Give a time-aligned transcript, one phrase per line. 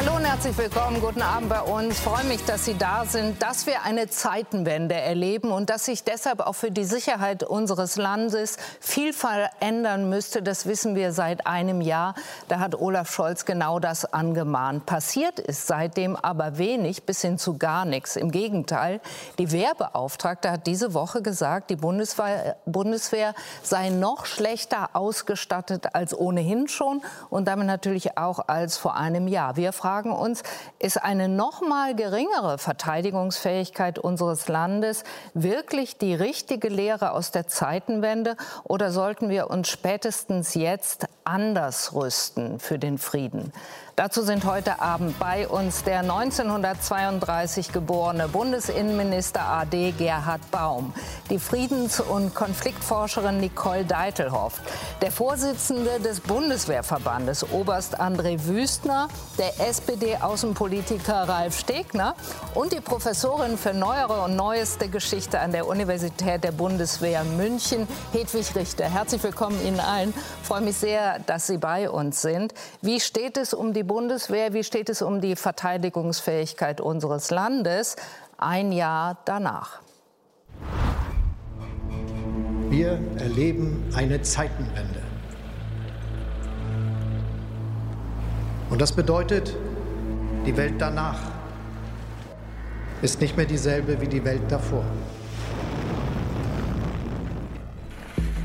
[0.00, 1.00] Hallo und herzlich willkommen.
[1.00, 1.94] Guten Abend bei uns.
[1.94, 6.04] Ich freue mich, dass Sie da sind, dass wir eine Zeitenwende erleben und dass sich
[6.04, 10.40] deshalb auch für die Sicherheit unseres Landes viel verändern müsste.
[10.40, 12.14] Das wissen wir seit einem Jahr.
[12.46, 14.86] Da hat Olaf Scholz genau das angemahnt.
[14.86, 18.14] Passiert ist seitdem aber wenig bis hin zu gar nichts.
[18.14, 19.00] Im Gegenteil,
[19.40, 26.68] die Wehrbeauftragte hat diese Woche gesagt, die Bundeswehr, Bundeswehr sei noch schlechter ausgestattet als ohnehin
[26.68, 29.56] schon und damit natürlich auch als vor einem Jahr.
[29.56, 30.42] Wir fragen uns,
[30.78, 35.04] ist eine noch mal geringere Verteidigungsfähigkeit unseres Landes
[35.34, 42.60] wirklich die richtige Lehre aus der Zeitenwende oder sollten wir uns spätestens jetzt anders rüsten
[42.60, 43.52] für den Frieden?
[43.98, 50.92] Dazu sind heute Abend bei uns der 1932 geborene Bundesinnenminister AD Gerhard Baum,
[51.30, 54.60] die Friedens- und Konfliktforscherin Nicole Deitelhoff,
[55.02, 62.14] der Vorsitzende des Bundeswehrverbandes Oberst André Wüstner, der SPD-Außenpolitiker Ralf Stegner
[62.54, 68.54] und die Professorin für neuere und neueste Geschichte an der Universität der Bundeswehr München, Hedwig
[68.54, 68.84] Richter.
[68.84, 70.14] Herzlich willkommen Ihnen allen.
[70.42, 72.54] Ich freue mich sehr, dass Sie bei uns sind.
[72.80, 77.96] Wie steht es um die Bundeswehr, wie steht es um die Verteidigungsfähigkeit unseres Landes
[78.36, 79.80] ein Jahr danach?
[82.70, 85.02] Wir erleben eine Zeitenwende.
[88.70, 89.56] Und das bedeutet,
[90.46, 91.18] die Welt danach
[93.02, 94.84] ist nicht mehr dieselbe wie die Welt davor.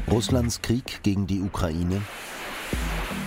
[0.10, 2.02] Russlands Krieg gegen die Ukraine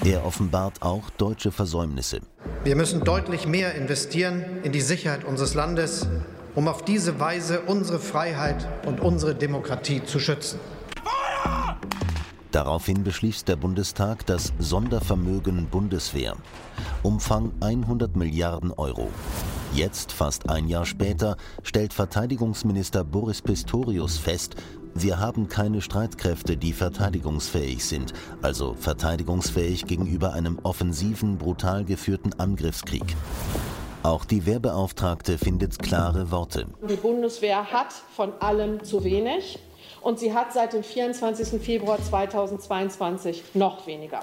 [0.06, 2.20] er offenbart auch deutsche Versäumnisse.
[2.64, 6.06] Wir müssen deutlich mehr investieren in die Sicherheit unseres Landes,
[6.54, 10.60] um auf diese Weise unsere Freiheit und unsere Demokratie zu schützen.
[12.52, 16.36] Daraufhin beschließt der Bundestag das Sondervermögen Bundeswehr.
[17.02, 19.10] Umfang 100 Milliarden Euro.
[19.74, 24.56] Jetzt, fast ein Jahr später, stellt Verteidigungsminister Boris Pistorius fest,
[25.02, 28.12] wir haben keine Streitkräfte, die verteidigungsfähig sind,
[28.42, 33.16] also verteidigungsfähig gegenüber einem offensiven, brutal geführten Angriffskrieg.
[34.02, 36.66] Auch die Wehrbeauftragte findet klare Worte.
[36.88, 39.58] Die Bundeswehr hat von allem zu wenig
[40.00, 41.60] und sie hat seit dem 24.
[41.60, 44.20] Februar 2022 noch weniger.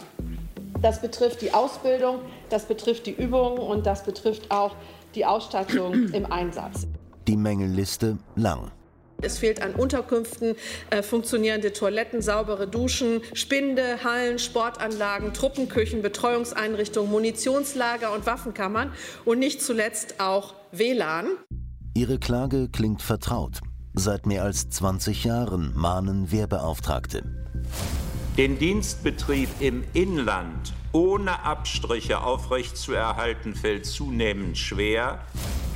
[0.81, 2.19] Das betrifft die Ausbildung,
[2.50, 4.75] das betrifft die Übungen und das betrifft auch
[5.16, 6.88] die Ausstattung im Einsatz.
[7.28, 8.72] Die Mängelliste lang.
[9.22, 10.56] Es fehlt an Unterkünften,
[10.90, 18.91] äh, funktionierende Toiletten, saubere Duschen, Spinde, Hallen, Sportanlagen, Truppenküchen, Betreuungseinrichtungen, Munitionslager und Waffenkammern
[19.25, 21.28] und nicht zuletzt auch WLAN.
[21.96, 23.59] Ihre Klage klingt vertraut.
[23.94, 27.23] Seit mehr als 20 Jahren mahnen Wehrbeauftragte.
[28.38, 35.19] Den Dienstbetrieb im Inland ohne Abstriche aufrechtzuerhalten, fällt zunehmend schwer.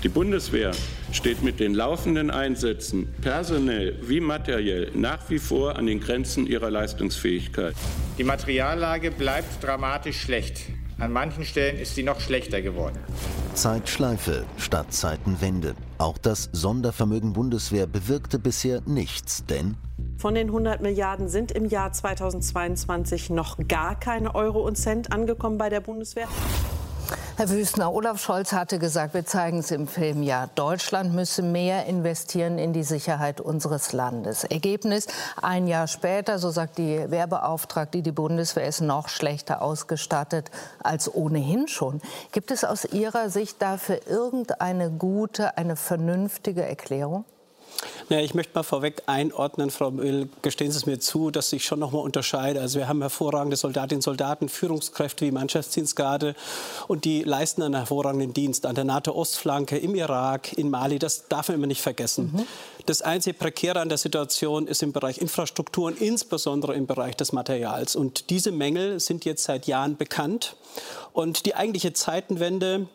[0.04, 0.72] Die Bundeswehr
[1.12, 6.70] steht mit den laufenden Einsätzen personell wie materiell nach wie vor an den Grenzen ihrer
[6.70, 7.74] Leistungsfähigkeit.
[8.20, 10.62] Die Materiallage bleibt dramatisch schlecht.
[11.00, 13.00] An manchen Stellen ist sie noch schlechter geworden.
[13.56, 15.74] Zeitschleife statt Zeitenwende.
[15.98, 19.78] Auch das Sondervermögen Bundeswehr bewirkte bisher nichts, denn
[20.18, 25.58] von den 100 Milliarden sind im Jahr 2022 noch gar keine Euro und Cent angekommen
[25.58, 26.28] bei der Bundeswehr.
[27.38, 31.86] Herr Wüstner, Olaf Scholz hatte gesagt, wir zeigen es im Film ja, Deutschland müsse mehr
[31.86, 34.44] investieren in die Sicherheit unseres Landes.
[34.44, 35.06] Ergebnis,
[35.40, 40.50] ein Jahr später, so sagt die Werbeauftragte, die Bundeswehr ist noch schlechter ausgestattet
[40.82, 42.02] als ohnehin schon.
[42.32, 47.24] Gibt es aus Ihrer Sicht dafür irgendeine gute, eine vernünftige Erklärung?
[48.10, 51.66] Ja, ich möchte mal vorweg einordnen, Frau Müll, gestehen Sie es mir zu, dass ich
[51.66, 52.62] schon noch mal unterscheide.
[52.62, 56.34] Also wir haben hervorragende Soldatinnen und Soldaten, Führungskräfte wie Mannschaftsdienstgarde
[56.88, 61.00] und die leisten einen hervorragenden Dienst an der NATO-Ostflanke, im Irak, in Mali.
[61.00, 62.32] Das darf man immer nicht vergessen.
[62.34, 62.48] Mhm.
[62.86, 67.34] Das einzige Prekäre an der Situation ist im Bereich Infrastruktur und insbesondere im Bereich des
[67.34, 67.98] Materials.
[67.98, 70.56] Und diese Mängel sind jetzt seit Jahren bekannt.
[71.12, 72.88] Und die eigentliche Zeitenwende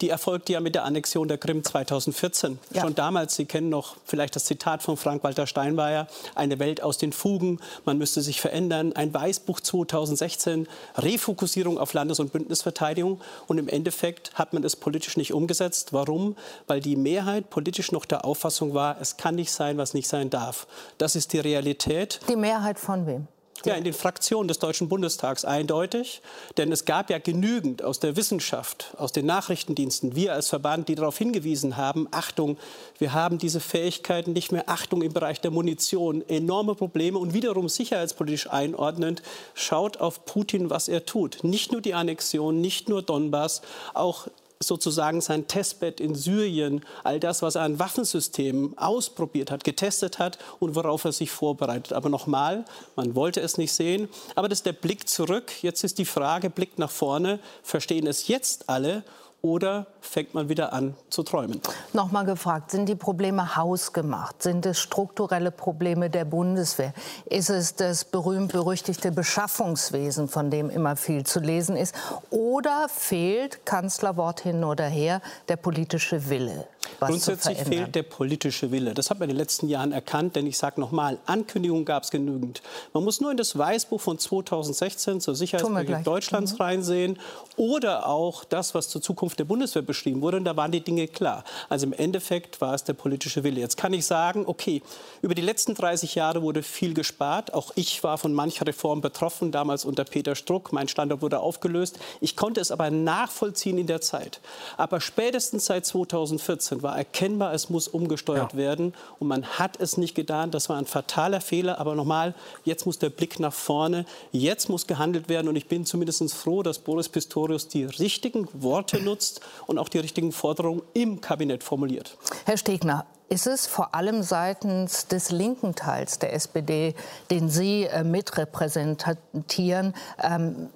[0.00, 2.58] die erfolgte ja mit der Annexion der Krim 2014.
[2.72, 2.82] Ja.
[2.82, 7.12] Schon damals, Sie kennen noch vielleicht das Zitat von Frank-Walter Steinmeier, eine Welt aus den
[7.12, 8.92] Fugen, man müsste sich verändern.
[8.94, 13.20] Ein Weißbuch 2016, Refokussierung auf Landes- und Bündnisverteidigung.
[13.46, 15.92] Und im Endeffekt hat man es politisch nicht umgesetzt.
[15.92, 16.36] Warum?
[16.66, 20.30] Weil die Mehrheit politisch noch der Auffassung war, es kann nicht sein, was nicht sein
[20.30, 20.66] darf.
[20.98, 22.20] Das ist die Realität.
[22.28, 23.28] Die Mehrheit von wem?
[23.64, 26.22] Ja, in den Fraktionen des Deutschen Bundestags eindeutig.
[26.56, 30.94] Denn es gab ja genügend aus der Wissenschaft, aus den Nachrichtendiensten, wir als Verband, die
[30.94, 32.58] darauf hingewiesen haben, Achtung,
[32.98, 37.68] wir haben diese Fähigkeiten nicht mehr, Achtung im Bereich der Munition, enorme Probleme und wiederum
[37.68, 39.22] sicherheitspolitisch einordnend,
[39.54, 41.44] schaut auf Putin, was er tut.
[41.44, 43.62] Nicht nur die Annexion, nicht nur Donbass,
[43.94, 44.28] auch
[44.62, 50.38] sozusagen sein Testbett in Syrien, all das, was er an Waffensystemen ausprobiert hat, getestet hat
[50.58, 51.92] und worauf er sich vorbereitet.
[51.92, 52.64] Aber nochmal,
[52.96, 54.08] man wollte es nicht sehen.
[54.34, 55.52] Aber das ist der Blick zurück.
[55.62, 57.40] Jetzt ist die Frage, Blick nach vorne.
[57.62, 59.04] Verstehen es jetzt alle?
[59.42, 61.60] oder fängt man wieder an zu träumen?
[61.92, 64.42] Nochmal gefragt, sind die Probleme hausgemacht?
[64.42, 66.92] Sind es strukturelle Probleme der Bundeswehr?
[67.24, 71.94] Ist es das berühmt-berüchtigte Beschaffungswesen, von dem immer viel zu lesen ist?
[72.30, 76.66] Oder fehlt, Kanzlerwort hin oder her, der politische Wille?
[77.00, 78.94] Grundsätzlich fehlt der politische Wille.
[78.94, 82.10] Das hat man in den letzten Jahren erkannt, denn ich sage nochmal, Ankündigungen gab es
[82.10, 82.62] genügend.
[82.92, 86.58] Man muss nur in das Weißbuch von 2016 zur Sicherheitspolitik Deutschlands mhm.
[86.58, 87.18] reinsehen
[87.56, 90.38] oder auch das, was zur Zukunft der Bundeswehr beschrieben wurde.
[90.38, 91.44] Und da waren die Dinge klar.
[91.68, 93.60] Also im Endeffekt war es der politische Wille.
[93.60, 94.82] Jetzt kann ich sagen, okay,
[95.20, 97.52] über die letzten 30 Jahre wurde viel gespart.
[97.52, 100.72] Auch ich war von mancher Reform betroffen, damals unter Peter Struck.
[100.72, 101.98] Mein Standort wurde aufgelöst.
[102.20, 104.40] Ich konnte es aber nachvollziehen in der Zeit.
[104.78, 108.58] Aber spätestens seit 2014 war erkennbar, es muss umgesteuert ja.
[108.58, 108.94] werden.
[109.18, 110.50] Und man hat es nicht getan.
[110.50, 111.78] Das war ein fataler Fehler.
[111.78, 112.34] Aber nochmal,
[112.64, 114.06] jetzt muss der Blick nach vorne.
[114.30, 115.48] Jetzt muss gehandelt werden.
[115.48, 119.98] Und ich bin zumindest froh, dass Boris Pistorius die richtigen Worte nutzt und auch die
[119.98, 122.16] richtigen Forderungen im Kabinett formuliert.
[122.46, 126.94] Herr Stegner, ist es vor allem seitens des linken Teils der SPD,
[127.30, 130.68] den Sie äh, mitrepräsentieren, ähm,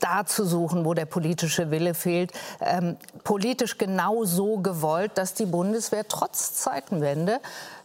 [0.00, 5.46] da zu suchen, wo der politische Wille fehlt, ähm, politisch genau so gewollt, dass die
[5.46, 7.40] Bundeswehr trotz Zeitenwende,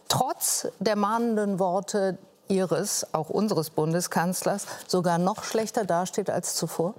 [0.08, 2.18] trotz der mahnenden Worte
[2.48, 6.94] Ihres, auch unseres Bundeskanzlers, sogar noch schlechter dasteht als zuvor?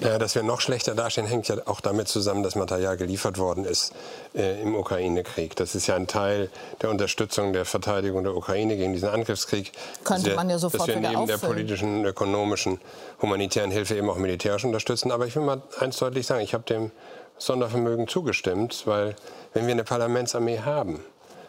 [0.00, 3.64] Ja, dass wir noch schlechter dastehen, hängt ja auch damit zusammen, dass Material geliefert worden
[3.64, 3.94] ist
[4.34, 5.56] äh, im Ukraine-Krieg.
[5.56, 6.50] Das ist ja ein Teil
[6.82, 9.72] der Unterstützung der Verteidigung der Ukraine gegen diesen Angriffskrieg.
[10.04, 11.40] Könnte man ja sofort Dass wir neben auffüllen.
[11.40, 12.78] der politischen, ökonomischen,
[13.22, 15.10] humanitären Hilfe eben auch militärisch unterstützen.
[15.10, 16.90] Aber ich will mal eins deutlich sagen, ich habe dem
[17.38, 19.16] Sondervermögen zugestimmt, weil
[19.54, 21.02] wenn wir eine Parlamentsarmee haben,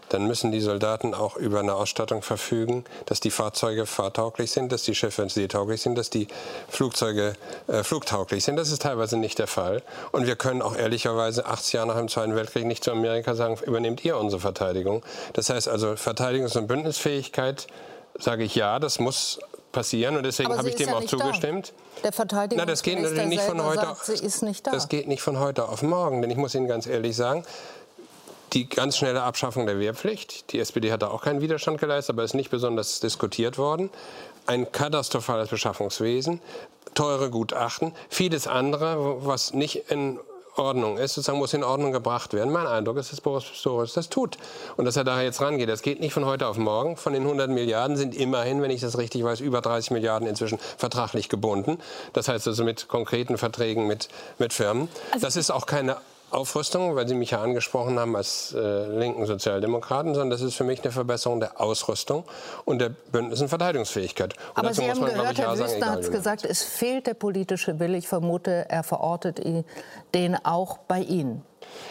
[0.10, 4.84] dann müssen die Soldaten auch über eine Ausstattung verfügen, dass die Fahrzeuge fahrtauglich sind, dass
[4.84, 6.28] die Schiffe seetauglich sind, dass die
[6.70, 7.34] Flugzeuge
[7.68, 8.56] äh, flugtauglich sind.
[8.56, 9.82] Das ist teilweise nicht der Fall.
[10.12, 13.58] Und wir können auch ehrlicherweise 80 Jahre nach dem Zweiten Weltkrieg nicht zu Amerika sagen,
[13.66, 15.04] übernehmt ihr unsere Verteidigung.
[15.34, 17.68] Das heißt also Verteidigungs- und Bündnisfähigkeit,
[18.18, 19.40] sage ich ja, das muss
[19.72, 21.74] passieren und deswegen habe ich dem ja auch zugestimmt.
[21.98, 22.02] Da.
[22.04, 23.82] Der Verteidigungsminister Na, das geht natürlich nicht von heute.
[23.82, 24.72] Sagt, sie ist nicht da.
[24.72, 27.44] Das geht nicht von heute auf morgen, denn ich muss Ihnen ganz ehrlich sagen,
[28.54, 30.52] die ganz schnelle Abschaffung der Wehrpflicht.
[30.52, 33.90] Die SPD hat da auch keinen Widerstand geleistet, aber ist nicht besonders diskutiert worden.
[34.46, 36.42] Ein katastrophales Beschaffungswesen,
[36.94, 40.20] teure Gutachten, vieles andere, was nicht in
[40.58, 42.52] Ordnung ist, sozusagen muss in Ordnung gebracht werden.
[42.52, 44.38] Mein Eindruck ist, dass Boris Pistorius das tut
[44.76, 45.70] und dass er da jetzt rangeht.
[45.70, 46.98] Das geht nicht von heute auf morgen.
[46.98, 50.58] Von den 100 Milliarden sind immerhin, wenn ich das richtig weiß, über 30 Milliarden inzwischen
[50.78, 51.78] vertraglich gebunden.
[52.14, 54.10] Das heißt also mit konkreten Verträgen mit,
[54.40, 54.90] mit Firmen.
[55.12, 55.98] Also das ist auch keine
[56.30, 60.64] Aufrüstung, weil Sie mich ja angesprochen haben als äh, linken Sozialdemokraten, sondern das ist für
[60.64, 62.26] mich eine Verbesserung der Ausrüstung
[62.66, 64.34] und der Bündnis- und Verteidigungsfähigkeit.
[64.34, 67.08] Und Aber Sie haben man, gehört, ich, Herr ja Wüstner hat es gesagt, es fehlt
[67.08, 67.98] der politische Wille.
[67.98, 69.42] Ich vermute, er verortet
[70.14, 71.44] den auch bei Ihnen.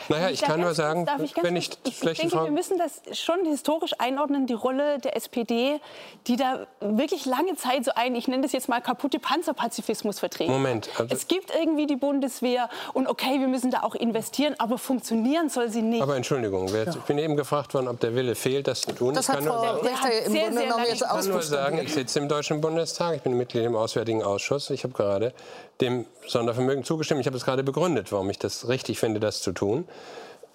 [0.09, 3.19] Naja, ich, kann nur sagen, darf ich wenn ich, ich, ich denke, wir müssen das
[3.19, 5.81] schon historisch einordnen, die Rolle der SPD,
[6.27, 10.53] die da wirklich lange Zeit so ein, ich nenne das jetzt mal kaputte Panzerpazifismus vertreten.
[10.53, 10.89] Moment.
[10.99, 15.49] Also es gibt irgendwie die Bundeswehr und okay, wir müssen da auch investieren, aber funktionieren
[15.49, 16.03] soll sie nicht.
[16.03, 16.89] Aber Entschuldigung, ja.
[16.89, 19.15] ich bin eben gefragt worden, ob der Wille fehlt, das zu tun.
[19.15, 19.79] Das ich Frau nur,
[20.27, 23.65] im Grunde jetzt Ich kann nur sagen, ich sitze im Deutschen Bundestag, ich bin Mitglied
[23.65, 24.71] im Auswärtigen Ausschuss.
[24.71, 25.33] Ich habe gerade
[25.81, 27.21] dem Sondervermögen zugestimmt.
[27.21, 29.66] Ich habe es gerade begründet, warum ich das richtig finde, das zu tun.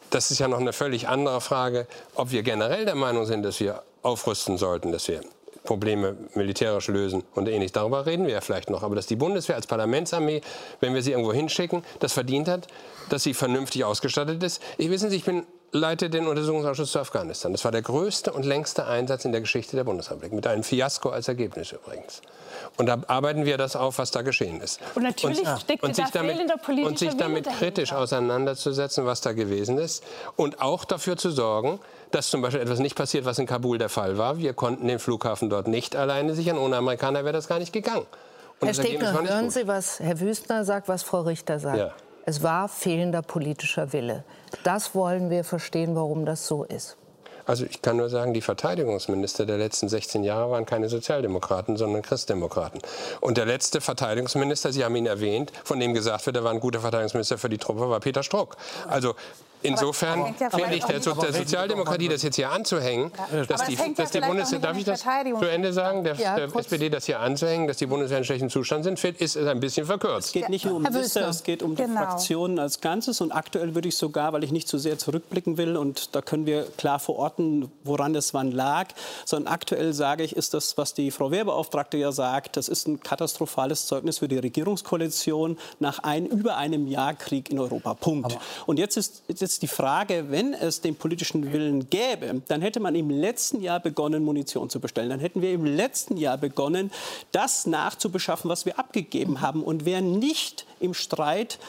[0.09, 3.59] Das ist ja noch eine völlig andere Frage, ob wir generell der Meinung sind, dass
[3.59, 5.21] wir aufrüsten sollten, dass wir
[5.63, 7.73] Probleme militärisch lösen und ähnliches.
[7.73, 8.83] Darüber reden wir ja vielleicht noch.
[8.83, 10.41] Aber dass die Bundeswehr als Parlamentsarmee,
[10.79, 12.67] wenn wir sie irgendwo hinschicken, das verdient hat,
[13.09, 14.61] dass sie vernünftig ausgestattet ist.
[14.77, 17.51] Ich wissen Sie, ich bin leite den Untersuchungsausschuss zu Afghanistan.
[17.51, 20.33] Das war der größte und längste Einsatz in der Geschichte der Bundesrepublik.
[20.33, 22.21] Mit einem Fiasko als Ergebnis übrigens.
[22.77, 24.79] Und da arbeiten wir das auf, was da geschehen ist.
[24.95, 29.33] Und natürlich und, steckt und sich da damit, Und sich damit kritisch auseinanderzusetzen, was da
[29.33, 30.03] gewesen ist.
[30.35, 31.79] Und auch dafür zu sorgen,
[32.11, 34.37] dass zum Beispiel etwas nicht passiert, was in Kabul der Fall war.
[34.37, 36.57] Wir konnten den Flughafen dort nicht alleine sichern.
[36.57, 38.05] Ohne Amerikaner wäre das gar nicht gegangen.
[38.59, 41.77] Und Herr Stegner, hören Sie, was Herr Wüstner sagt, was Frau Richter sagt.
[41.77, 41.91] Ja.
[42.25, 44.23] Es war fehlender politischer Wille.
[44.63, 46.97] Das wollen wir verstehen, warum das so ist.
[47.45, 52.01] Also ich kann nur sagen, die Verteidigungsminister der letzten 16 Jahre waren keine Sozialdemokraten, sondern
[52.01, 52.81] Christdemokraten.
[53.19, 56.59] Und der letzte Verteidigungsminister, Sie haben ihn erwähnt, von dem gesagt wird, er war ein
[56.59, 58.57] guter Verteidigungsminister für die Truppe, war Peter Struck.
[58.87, 59.15] Also
[59.63, 63.45] Insofern finde ich der, der Sozialdemokratie das jetzt hier anzuhängen, ja.
[63.45, 66.89] dass die, dass die Bundeswehr, darf ich das zu Ende sagen, der, ja, der SPD
[66.89, 70.27] das hier anzuhängen, dass die Bundeswehr in schlechtem Zustand sind, ist ein bisschen verkürzt.
[70.27, 71.89] Es geht nicht nur um Minister, es geht um genau.
[71.89, 75.57] die Fraktionen als Ganzes und aktuell würde ich sogar, weil ich nicht zu sehr zurückblicken
[75.57, 78.87] will und da können wir klar verorten, woran es wann lag,
[79.25, 83.01] sondern aktuell sage ich, ist das, was die Frau Wehrbeauftragte ja sagt, das ist ein
[83.01, 87.93] katastrophales Zeugnis für die Regierungskoalition nach ein, über einem Jahr Krieg in Europa.
[87.93, 88.25] Punkt.
[88.33, 92.79] Aber und jetzt ist, jetzt die Frage, wenn es den politischen Willen gäbe, dann hätte
[92.79, 95.09] man im letzten Jahr begonnen, Munition zu bestellen.
[95.09, 96.91] Dann hätten wir im letzten Jahr begonnen,
[97.31, 101.59] das nachzubeschaffen, was wir abgegeben haben und wären nicht im Streit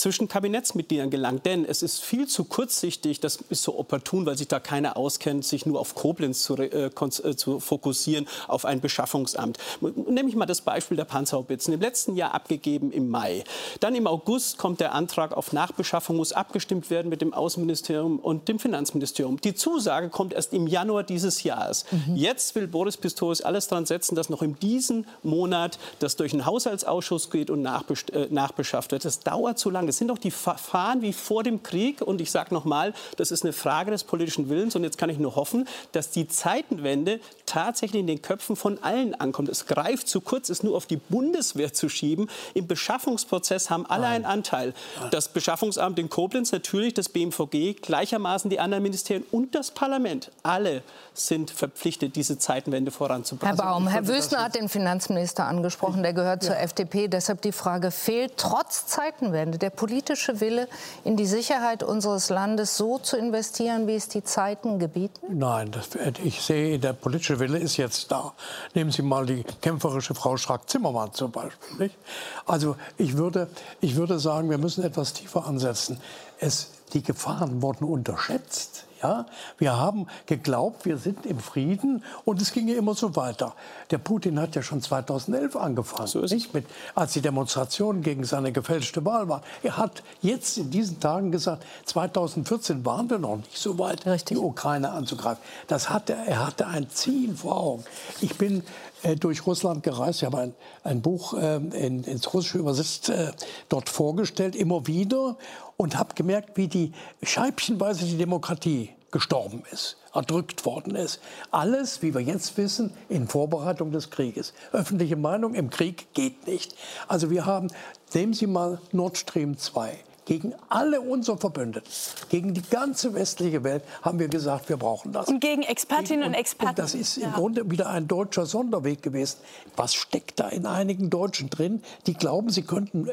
[0.00, 1.44] zwischen Kabinettsmitgliedern gelangt.
[1.44, 5.44] Denn es ist viel zu kurzsichtig, das ist so opportun, weil sich da keiner auskennt,
[5.44, 9.58] sich nur auf Koblenz zu, äh, äh, zu fokussieren, auf ein Beschaffungsamt.
[9.80, 11.74] Nehme ich mal das Beispiel der Panzerhaubitzen.
[11.74, 13.44] Im letzten Jahr abgegeben im Mai.
[13.80, 18.48] Dann im August kommt der Antrag auf Nachbeschaffung, muss abgestimmt werden mit dem Außenministerium und
[18.48, 19.40] dem Finanzministerium.
[19.40, 21.84] Die Zusage kommt erst im Januar dieses Jahres.
[21.90, 22.16] Mhm.
[22.16, 26.46] Jetzt will Boris Pistorius alles daran setzen, dass noch in diesem Monat das durch den
[26.46, 29.04] Haushaltsausschuss geht und äh, nachbeschafft wird.
[29.04, 29.89] Das dauert zu lange.
[29.90, 32.00] Das sind doch die Verfahren wie vor dem Krieg.
[32.00, 34.76] Und ich sage noch mal, das ist eine Frage des politischen Willens.
[34.76, 39.16] Und jetzt kann ich nur hoffen, dass die Zeitenwende tatsächlich in den Köpfen von allen
[39.16, 39.48] ankommt.
[39.48, 42.30] Es greift zu kurz, es nur auf die Bundeswehr zu schieben.
[42.54, 44.12] Im Beschaffungsprozess haben alle Nein.
[44.12, 44.74] einen Anteil.
[45.10, 50.30] Das Beschaffungsamt in Koblenz, natürlich das BMVG, gleichermaßen die anderen Ministerien und das Parlament.
[50.44, 53.56] Alle sind verpflichtet, diese Zeitenwende voranzubringen.
[53.56, 56.50] Herr Baum, Herr Wüstner hat den Finanzminister angesprochen, der gehört ja.
[56.50, 57.08] zur FDP.
[57.08, 60.68] Deshalb die Frage, fehlt trotz Zeitenwende der politische Wille,
[61.04, 65.38] in die Sicherheit unseres Landes so zu investieren, wie es die Zeiten gebieten?
[65.38, 65.88] Nein, das,
[66.22, 68.34] ich sehe, der politische Wille ist jetzt da.
[68.74, 71.78] Nehmen Sie mal die kämpferische Frau Strack-Zimmermann zum Beispiel.
[71.78, 71.96] Nicht?
[72.44, 73.48] Also ich würde,
[73.80, 75.98] ich würde sagen, wir müssen etwas tiefer ansetzen.
[76.38, 78.84] Es, die Gefahren wurden unterschätzt.
[79.02, 79.26] Ja?
[79.58, 83.54] Wir haben geglaubt, wir sind im Frieden und es ging ja immer so weiter.
[83.90, 86.54] Der Putin hat ja schon 2011 angefangen, so nicht?
[86.54, 89.42] Mit, als die Demonstrationen gegen seine gefälschte Wahl waren.
[89.62, 94.36] Er hat jetzt in diesen Tagen gesagt, 2014 waren wir noch nicht so weit, Richtig.
[94.36, 95.42] die Ukraine anzugreifen.
[95.66, 97.84] Das hatte, er hatte ein Ziel vor Augen.
[98.20, 98.62] Ich bin
[99.02, 100.22] äh, durch Russland gereist.
[100.22, 100.54] Ich habe ein,
[100.84, 103.32] ein Buch äh, in, ins Russische übersetzt, äh,
[103.68, 105.36] dort vorgestellt, immer wieder
[105.76, 106.92] und habe gemerkt, wie die
[107.22, 111.20] scheibchenweise die Demokratie gestorben ist, erdrückt worden ist.
[111.50, 114.52] Alles, wie wir jetzt wissen, in Vorbereitung des Krieges.
[114.72, 116.74] Öffentliche Meinung im Krieg geht nicht.
[117.08, 117.68] Also wir haben,
[118.14, 119.98] nehmen Sie mal Nord Stream 2
[120.30, 121.90] gegen alle unsere Verbündeten,
[122.28, 125.26] gegen die ganze westliche Welt haben wir gesagt, wir brauchen das.
[125.26, 126.68] Und gegen Expertinnen und, und Experten.
[126.68, 129.38] Und das ist im Grunde wieder ein deutscher Sonderweg gewesen.
[129.74, 133.08] Was steckt da in einigen Deutschen drin, die glauben, sie könnten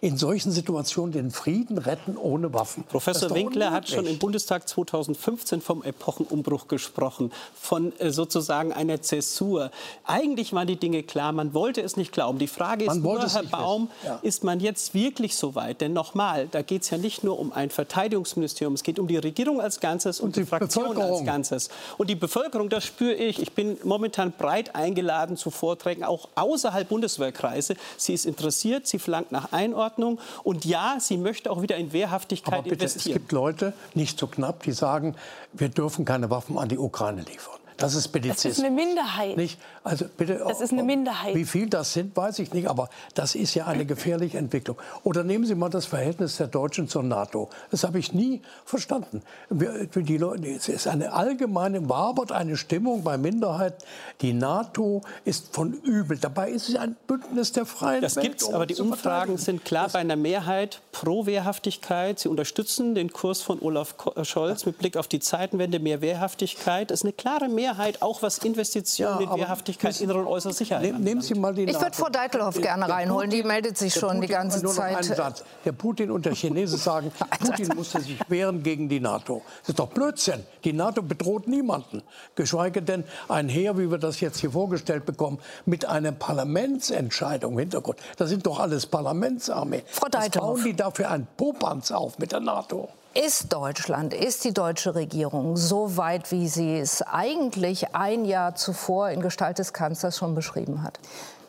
[0.00, 2.84] in solchen Situationen den Frieden retten ohne Waffen?
[2.84, 9.72] Professor Winkler hat schon im Bundestag 2015 vom Epochenumbruch gesprochen, von äh, sozusagen einer Zäsur.
[10.04, 12.38] Eigentlich waren die Dinge klar, man wollte es nicht glauben.
[12.38, 14.20] Die Frage ist nur, Herr Baum, ja.
[14.22, 15.80] ist man jetzt wirklich so weit?
[15.80, 19.16] Denn nochmal, da geht es ja nicht nur um ein Verteidigungsministerium, es geht um die
[19.16, 21.70] Regierung als Ganzes und, und die, die Fraktion als Ganzes.
[21.98, 23.40] Und die Bevölkerung, das spüre ich.
[23.40, 27.74] Ich bin momentan breit eingeladen zu Vorträgen, auch außerhalb Bundeswehrkreise.
[27.96, 32.54] Sie ist interessiert, sie verlangt nach Einordnung und ja, sie möchte auch wieder in Wehrhaftigkeit
[32.54, 33.16] Aber bitte, investieren.
[33.16, 35.14] Es gibt Leute, nicht so knapp, die sagen,
[35.52, 37.59] wir dürfen keine Waffen an die Ukraine liefern.
[37.80, 38.42] Das ist Belizismus.
[38.42, 39.36] Das ist eine Minderheit.
[39.36, 39.58] Nicht?
[39.82, 41.34] Also bitte, das ist eine Minderheit.
[41.34, 44.76] Wie viel das sind, weiß ich nicht, aber das ist ja eine gefährliche Entwicklung.
[45.02, 47.48] Oder nehmen Sie mal das Verhältnis der Deutschen zur NATO.
[47.70, 49.22] Das habe ich nie verstanden.
[49.48, 53.82] Die Leute, es ist eine allgemeine, wabert eine Stimmung bei Minderheiten.
[54.20, 56.18] Die NATO ist von übel.
[56.18, 58.26] Dabei ist es ein Bündnis der freien das Welt.
[58.26, 62.18] Das gibt's, aber die Umfragen sind klar das bei einer Mehrheit pro Wehrhaftigkeit.
[62.18, 63.94] Sie unterstützen den Kurs von Olaf
[64.24, 66.90] Scholz mit Blick auf die Zeitenwende, mehr Wehrhaftigkeit.
[66.90, 67.69] Das ist eine klare Mehrheit.
[67.70, 71.54] Mehrheit auch was Investitionen ja, in Wehrhaftigkeit, innere und äußere Sicherheit nehm, Nehmen Sie mal
[71.54, 73.30] die Ich würde Frau Deitelhoff gerne reinholen.
[73.30, 75.08] Die meldet sich schon Putin, die ganze nur Zeit.
[75.08, 75.44] Noch Satz.
[75.64, 79.42] Der Putin und der Chinesen sagen, Putin musste sich wehren gegen die NATO.
[79.60, 80.44] Das ist doch Blödsinn.
[80.64, 82.02] Die NATO bedroht niemanden.
[82.34, 87.58] Geschweige denn ein Heer, wie wir das jetzt hier vorgestellt bekommen, mit einer Parlamentsentscheidung im
[87.58, 87.98] Hintergrund.
[88.16, 89.82] Das sind doch alles Parlamentsarmee.
[89.86, 90.54] Frau Deitelhoff.
[90.54, 92.88] bauen die dafür ein Popanz auf mit der NATO?
[93.12, 99.10] Ist Deutschland, ist die deutsche Regierung so weit, wie sie es eigentlich ein Jahr zuvor
[99.10, 101.00] in Gestalt des Kanzlers schon beschrieben hat?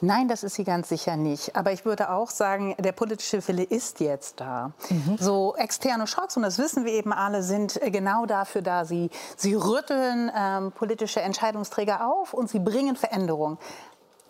[0.03, 1.56] Nein, das ist sie ganz sicher nicht.
[1.56, 4.72] Aber ich würde auch sagen, der politische Wille ist jetzt da.
[4.89, 5.18] Mhm.
[5.20, 8.84] So externe Schocks, und das wissen wir eben alle, sind genau dafür da.
[8.84, 13.60] Sie, sie rütteln ähm, politische Entscheidungsträger auf und sie bringen Veränderungen.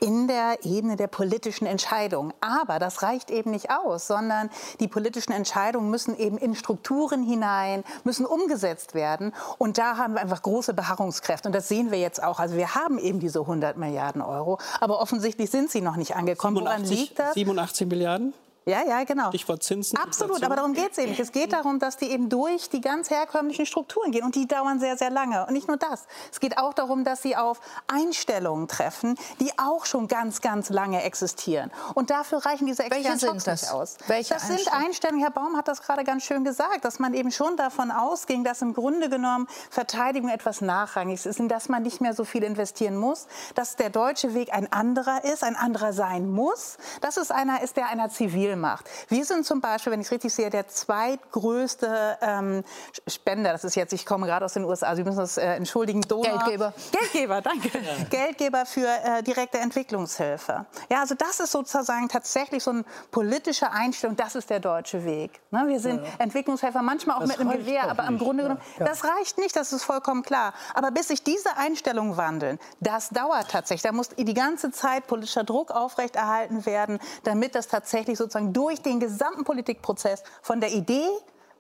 [0.02, 2.34] In der Ebene der politischen Entscheidung.
[2.42, 7.84] Aber das reicht eben nicht aus, sondern die politischen Entscheidungen müssen eben in Strukturen hinein,
[8.04, 9.32] müssen umgesetzt werden.
[9.60, 11.48] Und da haben wir einfach große Beharrungskräfte.
[11.48, 12.40] Und das sehen wir jetzt auch.
[12.40, 16.58] Also wir haben eben diese 100 Milliarden Euro, aber offensichtlich sind sie noch nicht angekommen.
[16.58, 17.34] 87, Woran liegt das?
[17.36, 18.34] 87 Milliarden?
[18.66, 19.30] Ja, ja, genau.
[19.30, 19.98] Stichwort Zinsen.
[19.98, 20.46] Absolut, Inflation.
[20.46, 21.20] aber darum geht es eben nicht.
[21.20, 24.24] Es geht darum, dass die eben durch die ganz herkömmlichen Strukturen gehen.
[24.24, 25.48] Und die dauern sehr, sehr lange.
[25.48, 26.06] Und nicht nur das.
[26.32, 31.02] Es geht auch darum, dass sie auf Einstellungen treffen, die auch schon ganz, ganz lange
[31.02, 31.72] existieren.
[31.96, 33.98] Und dafür reichen diese externen nicht aus.
[34.06, 37.32] Welche das sind Einstellungen, Herr Baum hat das gerade ganz schön gesagt, dass man eben
[37.32, 42.00] schon davon ausging, dass im Grunde genommen Verteidigung etwas Nachrangiges ist, in das man nicht
[42.00, 43.26] mehr so viel investieren muss,
[43.56, 46.78] dass der deutsche Weg ein anderer ist, ein anderer sein muss.
[47.02, 48.90] Das ist einer ist, der einer zivil viel macht.
[49.10, 52.64] Wir sind zum Beispiel, wenn ich es richtig sehe, der zweitgrößte ähm,
[53.08, 53.52] Spender.
[53.52, 56.02] Das ist jetzt, ich komme gerade aus den USA, Sie müssen das äh, entschuldigen.
[56.02, 56.24] Donor.
[56.26, 56.74] Geldgeber.
[56.92, 57.72] Geldgeber, danke.
[57.82, 58.04] Ja.
[58.10, 60.66] Geldgeber für äh, direkte Entwicklungshilfe.
[60.90, 64.16] Ja, also das ist sozusagen tatsächlich so eine politische Einstellung.
[64.16, 65.42] Das ist der deutsche Weg.
[65.50, 66.10] Ne, wir sind ja.
[66.20, 68.86] Entwicklungshelfer, manchmal auch das mit einem Gewehr, aber im Grunde genommen, ja.
[68.86, 69.56] das reicht nicht.
[69.56, 70.54] Das ist vollkommen klar.
[70.76, 73.84] Aber bis sich diese Einstellungen wandeln, das dauert tatsächlich.
[73.84, 78.82] Da muss die ganze Zeit politischer Druck aufrechterhalten werden, damit das tatsächlich sozusagen sozusagen durch
[78.82, 81.06] den gesamten Politikprozess von der Idee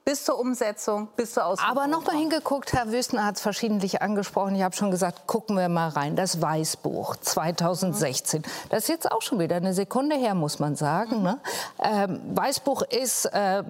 [0.03, 1.77] bis zur Umsetzung, bis zur Ausführung.
[1.77, 4.55] Aber noch mal hingeguckt, Herr Wüstner hat es verschiedentlich angesprochen.
[4.55, 6.15] Ich habe schon gesagt, gucken wir mal rein.
[6.15, 8.41] Das Weißbuch 2016.
[8.69, 11.21] Das ist jetzt auch schon wieder eine Sekunde her, muss man sagen.
[11.21, 11.39] Ne?
[11.83, 13.63] Ähm, Weißbuch ist äh,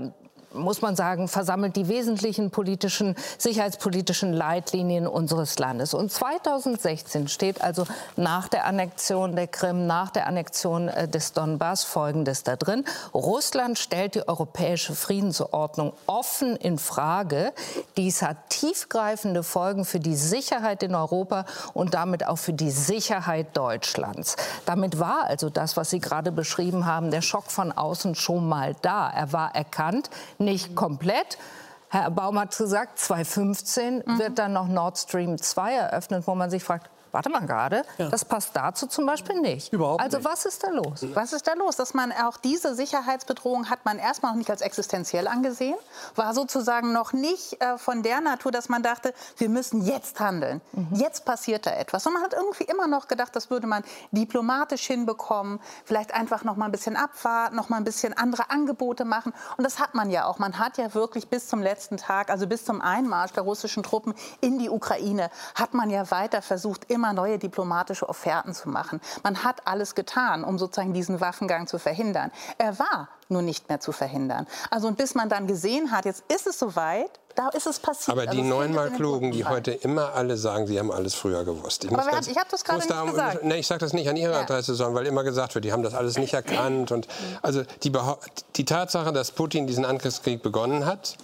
[0.53, 5.93] muss man sagen, versammelt die wesentlichen politischen, sicherheitspolitischen Leitlinien unseres Landes.
[5.93, 11.83] Und 2016 steht also nach der Annexion der Krim, nach der Annexion äh, des Donbass
[11.83, 12.85] Folgendes da drin.
[13.13, 17.53] Russland stellt die europäische Friedensordnung offen in Frage.
[17.97, 23.55] Dies hat tiefgreifende Folgen für die Sicherheit in Europa und damit auch für die Sicherheit
[23.55, 24.35] Deutschlands.
[24.65, 28.75] Damit war also das, was Sie gerade beschrieben haben, der Schock von außen schon mal
[28.81, 29.09] da.
[29.09, 30.09] Er war erkannt
[30.41, 31.37] nicht komplett.
[31.89, 34.19] Herr Baum hat gesagt, 2015 mhm.
[34.19, 38.09] wird dann noch Nord Stream 2 eröffnet, wo man sich fragt, warte mal gerade, ja.
[38.09, 39.73] das passt dazu zum Beispiel nicht.
[39.73, 40.27] Überhaupt also nicht.
[40.27, 41.05] was ist da los?
[41.13, 41.75] Was ist da los?
[41.75, 45.75] Dass man auch diese Sicherheitsbedrohung hat man erstmal noch nicht als existenziell angesehen,
[46.15, 50.61] war sozusagen noch nicht äh, von der Natur, dass man dachte, wir müssen jetzt handeln.
[50.73, 50.87] Mhm.
[50.93, 52.05] Jetzt passiert da etwas.
[52.07, 56.55] Und man hat irgendwie immer noch gedacht, das würde man diplomatisch hinbekommen, vielleicht einfach noch
[56.55, 59.33] mal ein bisschen abwarten, noch mal ein bisschen andere Angebote machen.
[59.57, 60.39] Und das hat man ja auch.
[60.39, 64.13] Man hat ja wirklich bis zum letzten Tag, also bis zum Einmarsch der russischen Truppen
[64.39, 69.01] in die Ukraine, hat man ja weiter versucht, immer immer neue diplomatische Offerten zu machen.
[69.23, 72.31] Man hat alles getan, um sozusagen diesen Waffengang zu verhindern.
[72.59, 74.45] Er war nur nicht mehr zu verhindern.
[74.69, 78.15] Also und bis man dann gesehen hat, jetzt ist es soweit, da ist es passiert.
[78.15, 81.85] Aber die also neunmal Klugen, die heute immer alle sagen, sie haben alles früher gewusst.
[81.85, 83.43] Ich, ganz, ich habe das gerade nicht gesagt.
[83.43, 84.41] Nee, ich sage das nicht an Ihrer ja.
[84.41, 86.91] Adresse, sondern weil immer gesagt wird, die haben das alles nicht erkannt.
[86.91, 87.07] Und
[87.41, 87.91] also die,
[88.57, 91.15] die Tatsache, dass Putin diesen Angriffskrieg begonnen hat,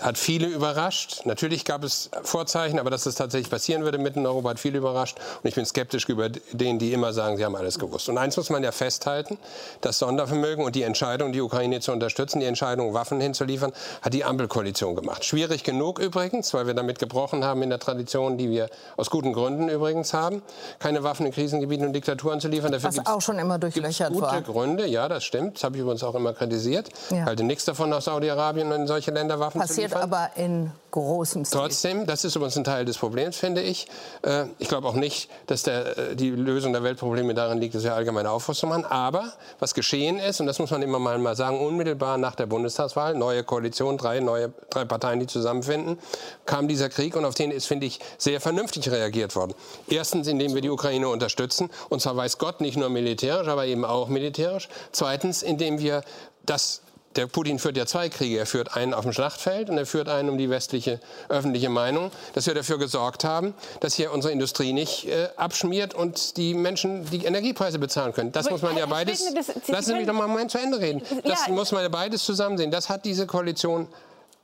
[0.00, 1.22] hat viele überrascht.
[1.24, 4.78] Natürlich gab es Vorzeichen, aber dass das tatsächlich passieren würde mitten in Europa, hat viele
[4.78, 5.18] überrascht.
[5.42, 8.08] Und ich bin skeptisch gegenüber denen, die immer sagen, sie haben alles gewusst.
[8.08, 9.38] Und eins muss man ja festhalten,
[9.80, 14.24] das Sondervermögen und die Entscheidung, die Ukraine zu unterstützen, die Entscheidung, Waffen hinzuliefern, hat die
[14.24, 15.24] Ampelkoalition gemacht.
[15.24, 19.32] Schwierig genug übrigens, weil wir damit gebrochen haben in der Tradition, die wir aus guten
[19.32, 20.42] Gründen übrigens haben,
[20.78, 22.72] keine Waffen in Krisengebieten und Diktaturen zu liefern.
[22.72, 24.40] Dafür Was auch schon immer durchlöchert gute war.
[24.40, 25.56] Gute Gründe, ja, das stimmt.
[25.56, 26.88] Das habe ich übrigens auch immer kritisiert.
[27.10, 27.18] Ja.
[27.18, 30.12] Ich halte nichts davon, nach Saudi-Arabien und in solche Länder Waffen Passiert zu liefern passiert
[30.12, 31.60] aber in großem Stil.
[31.60, 33.86] Trotzdem, das ist übrigens ein Teil des Problems, finde ich.
[34.22, 37.84] Äh, ich glaube auch nicht, dass der, äh, die Lösung der Weltprobleme darin liegt, dass
[37.84, 38.84] wir allgemeine Aufrüstung machen.
[38.84, 43.14] Aber was geschehen ist, und das muss man immer mal sagen, unmittelbar nach der Bundestagswahl,
[43.14, 45.98] neue Koalition, drei, neue, drei Parteien, die zusammenfinden,
[46.46, 49.54] kam dieser Krieg und auf den ist, finde ich, sehr vernünftig reagiert worden.
[49.88, 53.84] Erstens, indem wir die Ukraine unterstützen, und zwar weiß Gott nicht nur militärisch, aber eben
[53.84, 54.68] auch militärisch.
[54.92, 56.02] Zweitens, indem wir
[56.46, 56.80] das
[57.18, 58.38] der Putin führt ja zwei Kriege.
[58.38, 62.12] Er führt einen auf dem Schlachtfeld und er führt einen um die westliche öffentliche Meinung,
[62.34, 67.04] dass wir dafür gesorgt haben, dass hier unsere Industrie nicht äh, abschmiert und die Menschen
[67.10, 68.30] die Energiepreise bezahlen können.
[68.30, 69.24] Das Aber muss man ja beides.
[69.24, 71.02] Finde, das, lassen Sie mich doch mal einen Moment zu Ende reden.
[71.24, 71.52] Das ja.
[71.52, 72.70] muss man ja beides zusammen sehen.
[72.70, 73.88] Das hat diese Koalition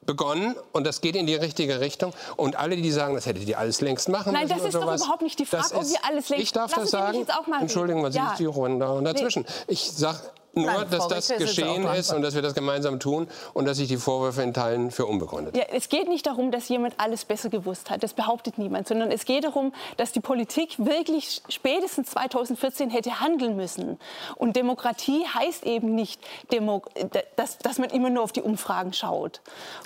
[0.04, 2.12] begonnen und das geht in die richtige Richtung.
[2.36, 4.56] Und alle, die sagen, das hättet ihr alles längst machen Nein, müssen.
[4.56, 6.80] Nein, das ist doch überhaupt nicht die Frage, ob wir alles längst Ich darf Lassen
[6.82, 7.26] das sagen.
[7.60, 8.32] Entschuldigen, was ja.
[8.32, 9.42] ist die Runde dazwischen?
[9.42, 9.74] Nee.
[9.74, 10.18] Ich sage,
[10.56, 13.78] nur, Nein, dass das geschehen ist, ist und dass wir das gemeinsam tun und dass
[13.78, 15.56] ich die Vorwürfe in Teilen für unbegründet.
[15.56, 18.02] Ja, es geht nicht darum, dass jemand alles besser gewusst hat.
[18.02, 23.56] Das behauptet niemand, sondern es geht darum, dass die Politik wirklich spätestens 2014 hätte handeln
[23.56, 23.98] müssen.
[24.36, 26.20] Und Demokratie heißt eben nicht,
[26.52, 26.82] Demo
[27.36, 29.40] dass, dass man immer nur auf die Umfragen schaut.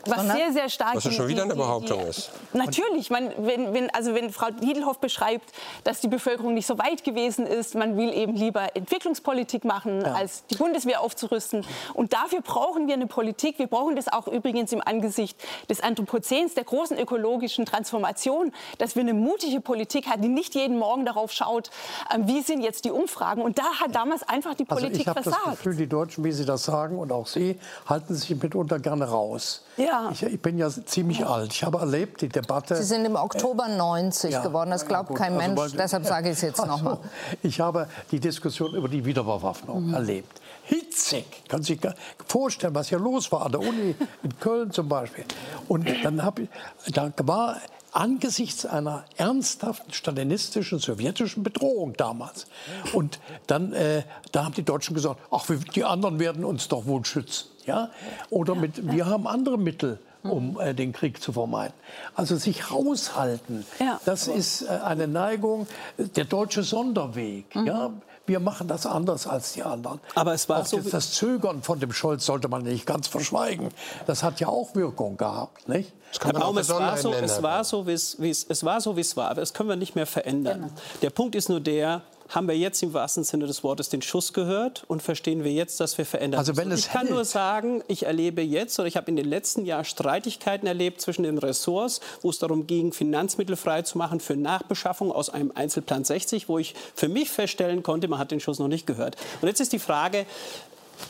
[0.07, 0.97] Was sehr, sehr stark.
[0.97, 2.31] Was ja schon wieder eine Behauptung die, ist.
[2.53, 5.51] Natürlich, man, wenn, wenn, also wenn Frau Niedelhoff beschreibt,
[5.85, 10.15] dass die Bevölkerung nicht so weit gewesen ist, man will eben lieber Entwicklungspolitik machen ja.
[10.15, 11.65] als die Bundeswehr aufzurüsten.
[11.95, 13.59] Und dafür brauchen wir eine Politik.
[13.59, 15.39] Wir brauchen das auch übrigens im Angesicht
[15.71, 20.79] des Anthropozäns, der großen ökologischen Transformation, dass wir eine mutige Politik haben, die nicht jeden
[20.79, 21.71] Morgen darauf schaut,
[22.15, 23.43] ähm, wie sind jetzt die Umfragen.
[23.43, 25.47] Und da hat damals einfach die also Politik also ich versagt.
[25.47, 29.09] Das Gefühl, die Deutschen, wie Sie das sagen, und auch Sie, halten sich mitunter gerne
[29.09, 29.65] raus.
[29.77, 30.11] Ja.
[30.13, 31.53] Ich, ich bin ja ziemlich alt.
[31.53, 32.77] Ich habe erlebt die Debatte.
[32.77, 34.43] Sie sind im Oktober 90 ja.
[34.43, 34.71] geworden.
[34.71, 35.73] Das glaubt ja, kein also, Mensch.
[35.77, 36.99] Deshalb sage ich es jetzt also, noch mal.
[37.43, 39.95] Ich habe die Diskussion über die Wiederbewaffnung mhm.
[39.95, 41.25] erlebt hitzig.
[41.49, 41.79] Kann sich
[42.27, 45.25] vorstellen, was hier los war an der Uni in Köln zum Beispiel.
[45.67, 46.49] Und dann habe ich,
[46.93, 47.61] da war
[47.93, 52.47] angesichts einer ernsthaften stalinistischen sowjetischen Bedrohung damals.
[52.93, 54.03] Und dann, äh,
[54.33, 57.49] da haben die Deutschen gesagt, ach, die anderen werden uns doch wohl schützen.
[57.67, 57.91] Ja?
[58.31, 61.75] Oder mit, wir haben andere Mittel um äh, den Krieg zu vermeiden.
[62.15, 64.01] Also sich raushalten, ja.
[64.05, 67.55] das ist äh, eine Neigung, der deutsche Sonderweg.
[67.55, 67.67] Mhm.
[67.67, 67.91] Ja?
[68.29, 70.01] Wir machen das anders als die anderen.
[70.15, 73.71] Aber es war auch so das Zögern von dem Scholz sollte man nicht ganz verschweigen.
[74.07, 75.93] Das hat ja auch Wirkung gehabt, nicht?
[76.23, 79.17] Herr Baum, es war, so, es war so, wie es, es war so, wie es
[79.17, 79.31] war.
[79.31, 80.61] Aber das können wir nicht mehr verändern.
[80.61, 80.73] Genau.
[81.03, 84.33] Der Punkt ist nur der, haben wir jetzt im wahrsten Sinne des Wortes den Schuss
[84.33, 87.13] gehört und verstehen wir jetzt, dass wir verändern also wenn es Ich kann hält.
[87.13, 91.23] nur sagen, ich erlebe jetzt oder ich habe in den letzten Jahren Streitigkeiten erlebt zwischen
[91.23, 96.59] den Ressorts, wo es darum ging, Finanzmittel freizumachen für Nachbeschaffung aus einem Einzelplan 60, wo
[96.59, 99.17] ich für mich feststellen konnte, man hat den Schuss noch nicht gehört.
[99.41, 100.27] Und jetzt ist die Frage,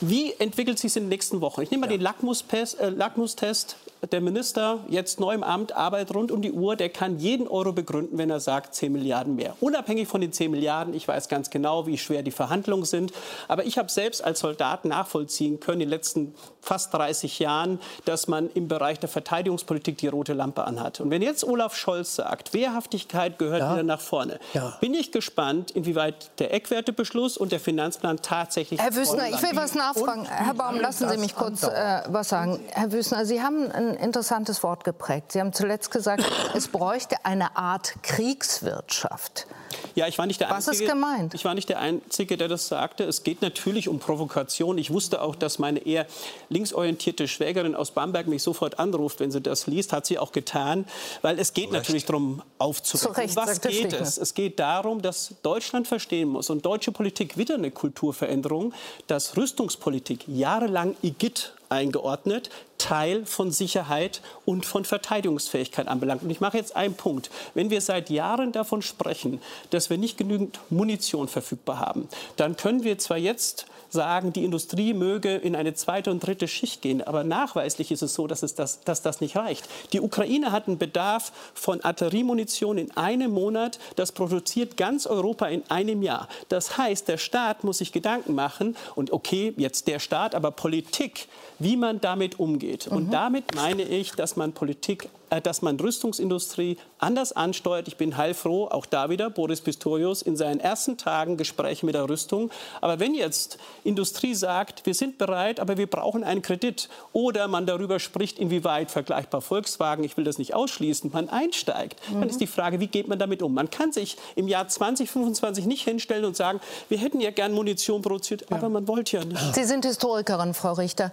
[0.01, 1.61] wie entwickelt sich es in den nächsten Wochen?
[1.61, 1.97] Ich nehme mal ja.
[1.97, 2.79] den Lackmustest.
[2.79, 3.75] Äh, Lackmustest.
[4.11, 6.77] Der Minister, jetzt neu im Amt, arbeitet rund um die Uhr.
[6.77, 9.55] Der kann jeden Euro begründen, wenn er sagt 10 Milliarden mehr.
[9.59, 10.93] Unabhängig von den 10 Milliarden.
[10.93, 13.11] Ich weiß ganz genau, wie schwer die Verhandlungen sind.
[13.49, 18.27] Aber ich habe selbst als Soldat nachvollziehen können, in den letzten fast 30 Jahren, dass
[18.27, 21.01] man im Bereich der Verteidigungspolitik die rote Lampe anhat.
[21.01, 23.73] Und wenn jetzt Olaf Scholz sagt, Wehrhaftigkeit gehört ja.
[23.73, 24.77] wieder nach vorne, ja.
[24.79, 28.79] bin ich gespannt, inwieweit der Eckwertebeschluss und der Finanzplan tatsächlich.
[28.79, 30.25] Herr Wüstner, ich will was nachfragen.
[30.25, 32.59] Herr Baum, lassen Sie mich kurz äh, was sagen.
[32.71, 35.31] Herr Wüstner, Sie haben ein interessantes Wort geprägt.
[35.31, 36.23] Sie haben zuletzt gesagt,
[36.55, 39.47] es bräuchte eine Art Kriegswirtschaft.
[39.95, 41.33] Ja, ich war nicht der Was Einzige, ist gemeint?
[41.33, 43.03] Ich war nicht der Einzige, der das sagte.
[43.03, 44.77] Es geht natürlich um Provokation.
[44.77, 46.05] Ich wusste auch, dass meine eher
[46.49, 49.93] linksorientierte Schwägerin aus Bamberg mich sofort anruft, wenn sie das liest.
[49.93, 50.85] Hat sie auch getan,
[51.21, 53.35] weil es geht natürlich darum, aufzuwecken.
[53.35, 54.17] Was geht es?
[54.17, 58.73] Es geht darum, dass Deutschland verstehen muss und deutsche Politik wieder eine Kulturveränderung,
[59.07, 62.49] dass Rüstungspolitik jahrelang Igitt eingeordnet,
[62.79, 66.23] Teil von Sicherheit und von Verteidigungsfähigkeit anbelangt.
[66.23, 67.29] Und ich mache jetzt einen Punkt.
[67.53, 69.39] Wenn wir seit Jahren davon sprechen,
[69.69, 74.93] dass wir nicht genügend Munition verfügbar haben, dann können wir zwar jetzt sagen, die Industrie
[74.93, 77.01] möge in eine zweite und dritte Schicht gehen.
[77.01, 79.67] Aber nachweislich ist es so, dass, es das, dass das nicht reicht.
[79.93, 83.79] Die Ukraine hat einen Bedarf von Artilleriemunition in einem Monat.
[83.95, 86.27] Das produziert ganz Europa in einem Jahr.
[86.49, 88.75] Das heißt, der Staat muss sich Gedanken machen.
[88.95, 92.68] Und okay, jetzt der Staat, aber Politik, wie man damit umgeht.
[92.87, 93.11] Und mhm.
[93.11, 97.87] damit meine ich, dass man Politik äh, dass man Rüstungsindustrie anders ansteuert.
[97.87, 102.09] Ich bin heilfroh, auch da wieder Boris Pistorius in seinen ersten Tagen Gespräche mit der
[102.09, 102.49] Rüstung.
[102.81, 107.65] Aber wenn jetzt Industrie sagt, wir sind bereit, aber wir brauchen einen Kredit oder man
[107.65, 112.21] darüber spricht, inwieweit vergleichbar Volkswagen, ich will das nicht ausschließen, man einsteigt, mhm.
[112.21, 113.53] dann ist die Frage, wie geht man damit um?
[113.53, 118.01] Man kann sich im Jahr 2025 nicht hinstellen und sagen, wir hätten ja gern Munition
[118.01, 118.57] produziert, ja.
[118.57, 119.55] aber man wollte ja nicht.
[119.55, 121.11] Sie sind Historikerin, Frau Richter.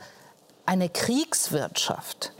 [0.69, 2.33] Eine Kriegswirtschaft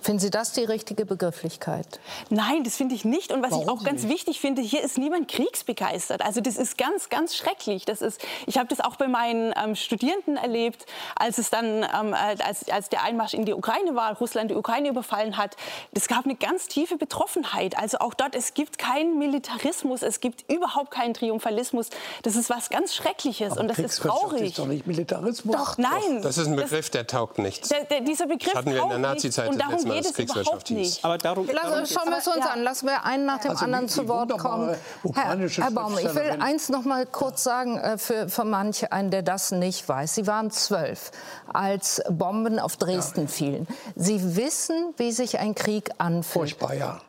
[0.00, 2.00] Finden Sie das die richtige Begrifflichkeit?
[2.30, 3.32] Nein, das finde ich nicht.
[3.32, 4.12] Und was Warum ich auch ganz nicht?
[4.12, 6.22] wichtig finde, hier ist niemand kriegsbegeistert.
[6.22, 7.84] Also das ist ganz, ganz schrecklich.
[7.84, 10.86] Das ist, ich habe das auch bei meinen ähm, Studierenden erlebt,
[11.16, 14.88] als es dann, ähm, als, als der Einmarsch in die Ukraine war, Russland die Ukraine
[14.88, 15.56] überfallen hat.
[15.92, 17.76] Es gab eine ganz tiefe Betroffenheit.
[17.78, 21.90] Also auch dort, es gibt keinen Militarismus, es gibt überhaupt keinen Triumphalismus.
[22.22, 24.42] Das ist was ganz Schreckliches Aber und das ist traurig.
[24.42, 25.56] Ist doch nicht Militarismus.
[25.56, 26.22] Doch, nein.
[26.22, 27.68] Das ist ein Begriff, das, der taugt nichts.
[27.68, 29.50] Der, der, dieser Begriff das hatten wir in der Nazi-Zeit
[29.90, 31.04] geht es überhaupt nicht.
[31.04, 32.50] Aber darum, Lass, schauen wir es uns ja.
[32.52, 32.62] an.
[32.62, 34.74] Lassen wir einen nach dem also anderen zu Wort kommen.
[35.14, 39.10] Herr, Herr Baum, ich will eins noch mal kurz sagen äh, für, für manche einen,
[39.10, 40.14] der das nicht weiß.
[40.14, 41.10] Sie waren zwölf,
[41.52, 43.28] als Bomben auf Dresden ja.
[43.28, 43.68] fielen.
[43.96, 46.50] Sie wissen, wie sich ein Krieg anfühlt.
[46.50, 47.00] Furchtbar, ja.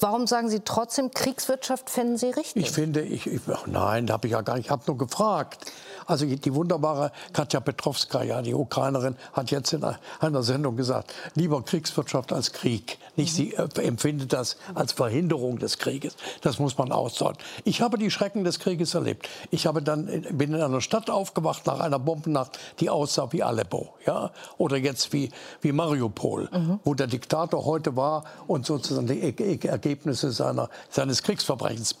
[0.00, 2.64] Warum sagen Sie trotzdem, Kriegswirtschaft finden Sie richtig?
[2.64, 5.70] Ich finde, ich, ich nein, habe ich ja gar nicht, ich habe nur gefragt.
[6.10, 9.84] Also die wunderbare Katja Petrovskaya, die Ukrainerin, hat jetzt in
[10.18, 12.98] einer Sendung gesagt, lieber Kriegswirtschaft als Krieg.
[13.14, 16.16] Nicht sie äh, empfindet das als Verhinderung des Krieges.
[16.40, 17.38] Das muss man aussagen.
[17.62, 19.28] Ich habe die Schrecken des Krieges erlebt.
[19.52, 23.94] Ich habe dann bin in einer Stadt aufgewacht nach einer Bombennacht, die aussah wie Aleppo,
[24.04, 26.80] ja, oder jetzt wie wie Mariupol, mhm.
[26.82, 29.22] wo der Diktator heute war und sozusagen die
[29.68, 31.94] Ergebnisse seiner, seines Kriegsverbrechens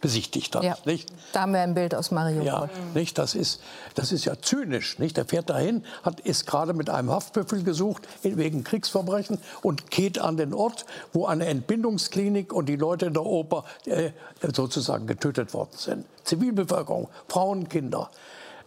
[0.00, 0.62] besichtigt hat.
[0.62, 0.76] Ja.
[0.84, 1.08] Nicht?
[1.32, 2.46] Da haben wir ein Bild aus Mariupol.
[2.46, 3.18] Ja, nicht?
[3.18, 3.55] Das ist
[3.94, 4.98] das ist ja zynisch.
[4.98, 5.16] Nicht?
[5.16, 10.36] Der fährt dahin, hat, ist gerade mit einem Haftbefehl gesucht wegen Kriegsverbrechen und geht an
[10.36, 14.10] den Ort, wo eine Entbindungsklinik und die Leute in der Oper äh,
[14.52, 16.06] sozusagen getötet worden sind.
[16.24, 18.10] Zivilbevölkerung, Frauen, Kinder.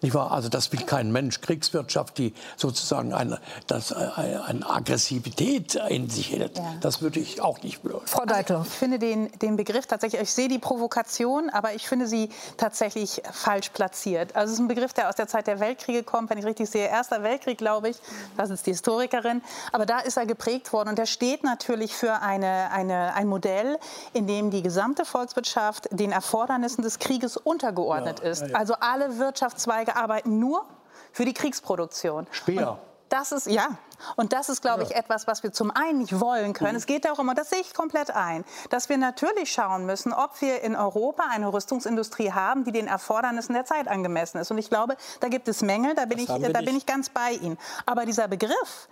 [0.01, 0.31] Nicht wahr?
[0.31, 1.41] Also das will kein Mensch.
[1.41, 6.75] Kriegswirtschaft, die sozusagen eine, das, äh, eine Aggressivität in sich hält, ja.
[6.81, 8.05] das würde ich auch nicht wollen.
[8.05, 8.59] Frau Deitler.
[8.59, 12.29] Also ich finde den, den Begriff tatsächlich, ich sehe die Provokation, aber ich finde sie
[12.57, 14.35] tatsächlich falsch platziert.
[14.35, 16.69] Also es ist ein Begriff, der aus der Zeit der Weltkriege kommt, wenn ich richtig
[16.69, 16.87] sehe.
[16.87, 17.97] Erster Weltkrieg, glaube ich,
[18.37, 19.41] das ist die Historikerin.
[19.71, 23.77] Aber da ist er geprägt worden und der steht natürlich für eine, eine, ein Modell,
[24.13, 28.47] in dem die gesamte Volkswirtschaft den Erfordernissen des Krieges untergeordnet ja, ist.
[28.47, 30.65] Ja, also alle Wirtschaftszweige arbeiten nur
[31.11, 32.27] für die Kriegsproduktion.
[32.31, 32.71] Speer.
[32.71, 33.77] Und das ist, ja,
[34.15, 36.71] und das ist, glaube ich, etwas, was wir zum einen nicht wollen können.
[36.71, 36.77] Mhm.
[36.77, 40.41] Es geht darum, und das sehe ich komplett ein, dass wir natürlich schauen müssen, ob
[40.41, 44.51] wir in Europa eine Rüstungsindustrie haben, die den Erfordernissen der Zeit angemessen ist.
[44.51, 47.31] Und ich glaube, da gibt es Mängel, da bin, ich, da bin ich ganz bei
[47.31, 47.57] Ihnen.
[47.85, 48.87] Aber dieser Begriff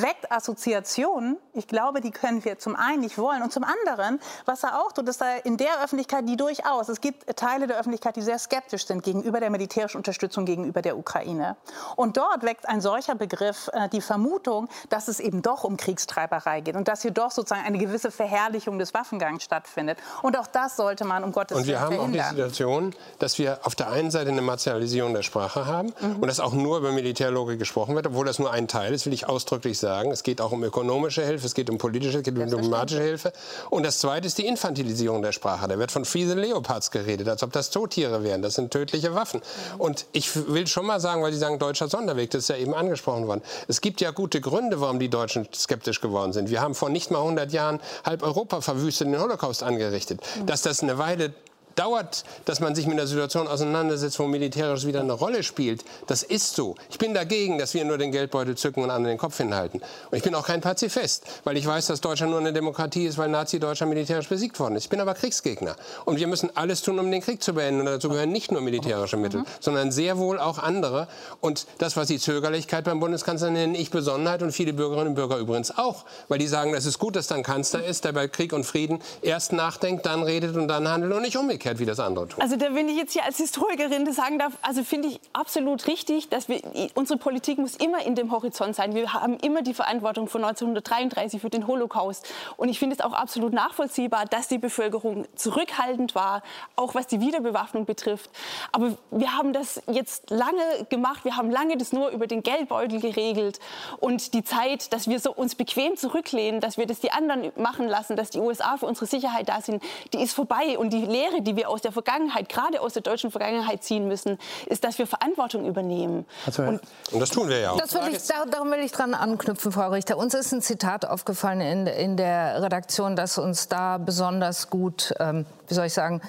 [0.00, 1.36] weckt Assoziationen.
[1.52, 3.42] Ich glaube, die können wir zum einen nicht wollen.
[3.42, 7.00] Und zum anderen, was er auch tut, ist er in der Öffentlichkeit, die durchaus, es
[7.00, 11.56] gibt Teile der Öffentlichkeit, die sehr skeptisch sind gegenüber der militärischen Unterstützung gegenüber der Ukraine.
[11.96, 15.76] Und dort weckt ein solcher Begriff äh, die Vermutung, Vermutung, dass es eben doch um
[15.76, 19.98] Kriegstreiberei geht und dass hier doch sozusagen eine gewisse Verherrlichung des Waffengangs stattfindet.
[20.22, 22.20] Und auch das sollte man um Gottes Willen Und wir haben verhindern.
[22.20, 26.16] auch die Situation, dass wir auf der einen Seite eine Martialisierung der Sprache haben mhm.
[26.16, 29.12] und dass auch nur über Militärlogik gesprochen wird, obwohl das nur ein Teil ist, will
[29.12, 30.10] ich ausdrücklich sagen.
[30.10, 33.32] Es geht auch um ökonomische Hilfe, es geht um politische, es geht um diplomatische Hilfe.
[33.70, 35.68] Und das Zweite ist die Infantilisierung der Sprache.
[35.68, 38.42] Da wird von Friese Leopards geredet, als ob das Tottiere wären.
[38.42, 39.40] Das sind tödliche Waffen.
[39.74, 39.80] Mhm.
[39.80, 42.74] Und ich will schon mal sagen, weil Sie sagen, deutscher Sonderweg, das ist ja eben
[42.74, 43.42] angesprochen worden.
[43.68, 46.48] Es gibt ja gute Gründe, warum die Deutschen skeptisch geworden sind.
[46.48, 50.20] Wir haben vor nicht mal 100 Jahren halb Europa verwüstet, den Holocaust angerichtet.
[50.46, 51.34] Dass das eine Weile
[51.76, 55.84] dauert, dass man sich mit einer Situation auseinandersetzt, wo militärisch wieder eine Rolle spielt.
[56.06, 56.74] Das ist so.
[56.90, 59.80] Ich bin dagegen, dass wir nur den Geldbeutel zücken und anderen den Kopf hinhalten.
[60.10, 63.18] Und ich bin auch kein Pazifist, weil ich weiß, dass Deutschland nur eine Demokratie ist,
[63.18, 64.84] weil Nazi-Deutschland militärisch besiegt worden ist.
[64.84, 65.76] Ich bin aber Kriegsgegner.
[66.04, 67.80] Und wir müssen alles tun, um den Krieg zu beenden.
[67.80, 69.46] Und dazu gehören nicht nur militärische Mittel, mhm.
[69.60, 71.08] sondern sehr wohl auch andere.
[71.40, 75.38] Und das, was Sie Zögerlichkeit beim Bundeskanzler nennen, ich Besonderheit und viele Bürgerinnen und Bürger
[75.38, 76.04] übrigens auch.
[76.28, 79.00] Weil die sagen, es ist gut, dass dann Kanzler ist, der bei Krieg und Frieden
[79.22, 82.42] erst nachdenkt, dann redet und dann handelt und nicht umgekehrt umgekehrt, wie das andere tun.
[82.42, 86.28] Also da, wenn ich jetzt hier als Historikerin sagen darf, also finde ich absolut richtig,
[86.28, 86.60] dass wir,
[86.94, 88.94] unsere Politik muss immer in dem Horizont sein.
[88.94, 92.26] Wir haben immer die Verantwortung von 1933 für den Holocaust.
[92.56, 96.42] Und ich finde es auch absolut nachvollziehbar, dass die Bevölkerung zurückhaltend war,
[96.76, 98.30] auch was die Wiederbewaffnung betrifft.
[98.72, 101.24] Aber wir haben das jetzt lange gemacht.
[101.24, 103.60] Wir haben lange das nur über den Geldbeutel geregelt.
[104.00, 107.86] Und die Zeit, dass wir so uns bequem zurücklehnen, dass wir das die anderen machen
[107.86, 110.78] lassen, dass die USA für unsere Sicherheit da sind, die ist vorbei.
[110.78, 114.08] Und die Lehre, die die wir aus der Vergangenheit, gerade aus der deutschen Vergangenheit ziehen
[114.08, 116.26] müssen, ist, dass wir Verantwortung übernehmen.
[116.46, 116.80] Also, und,
[117.12, 117.76] und, das tun wir ja auch.
[117.76, 118.18] Das will ich,
[118.50, 120.16] darum will ich dran anknüpfen, Frau Richter.
[120.16, 125.46] Uns ist ein Zitat aufgefallen in, in der Redaktion, das uns da besonders gut, ähm,
[125.68, 126.20] wie soll ich sagen,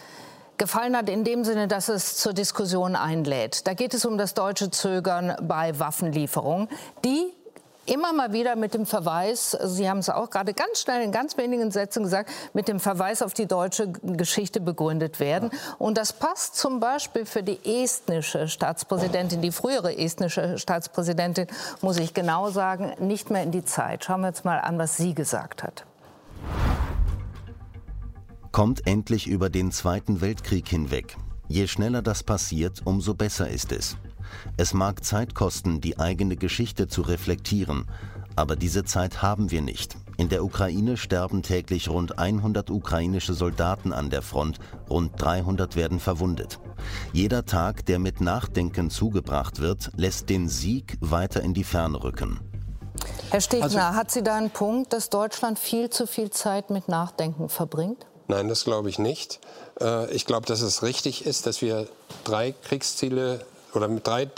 [0.57, 3.67] gefallen hat in dem Sinne, dass es zur Diskussion einlädt.
[3.67, 6.69] Da geht es um das deutsche Zögern bei Waffenlieferungen,
[7.03, 7.33] die
[7.85, 11.37] immer mal wieder mit dem Verweis, Sie haben es auch gerade ganz schnell in ganz
[11.37, 15.49] wenigen Sätzen gesagt, mit dem Verweis auf die deutsche Geschichte begründet werden.
[15.77, 21.47] Und das passt zum Beispiel für die estnische Staatspräsidentin, die frühere estnische Staatspräsidentin,
[21.81, 24.05] muss ich genau sagen, nicht mehr in die Zeit.
[24.05, 25.85] Schauen wir jetzt mal an, was sie gesagt hat.
[28.51, 31.17] Kommt endlich über den Zweiten Weltkrieg hinweg.
[31.47, 33.97] Je schneller das passiert, umso besser ist es.
[34.57, 37.85] Es mag Zeit kosten, die eigene Geschichte zu reflektieren,
[38.35, 39.95] aber diese Zeit haben wir nicht.
[40.17, 45.99] In der Ukraine sterben täglich rund 100 ukrainische Soldaten an der Front, rund 300 werden
[45.99, 46.59] verwundet.
[47.13, 52.39] Jeder Tag, der mit Nachdenken zugebracht wird, lässt den Sieg weiter in die Ferne rücken.
[53.31, 56.87] Herr Stegner, also, hat Sie da einen Punkt, dass Deutschland viel zu viel Zeit mit
[56.87, 58.05] Nachdenken verbringt?
[58.27, 59.39] Nein, das glaube ich nicht.
[59.81, 61.87] Äh, ich glaube, dass es richtig ist, dass wir
[62.23, 64.29] drei Kriegsziele oder mit drei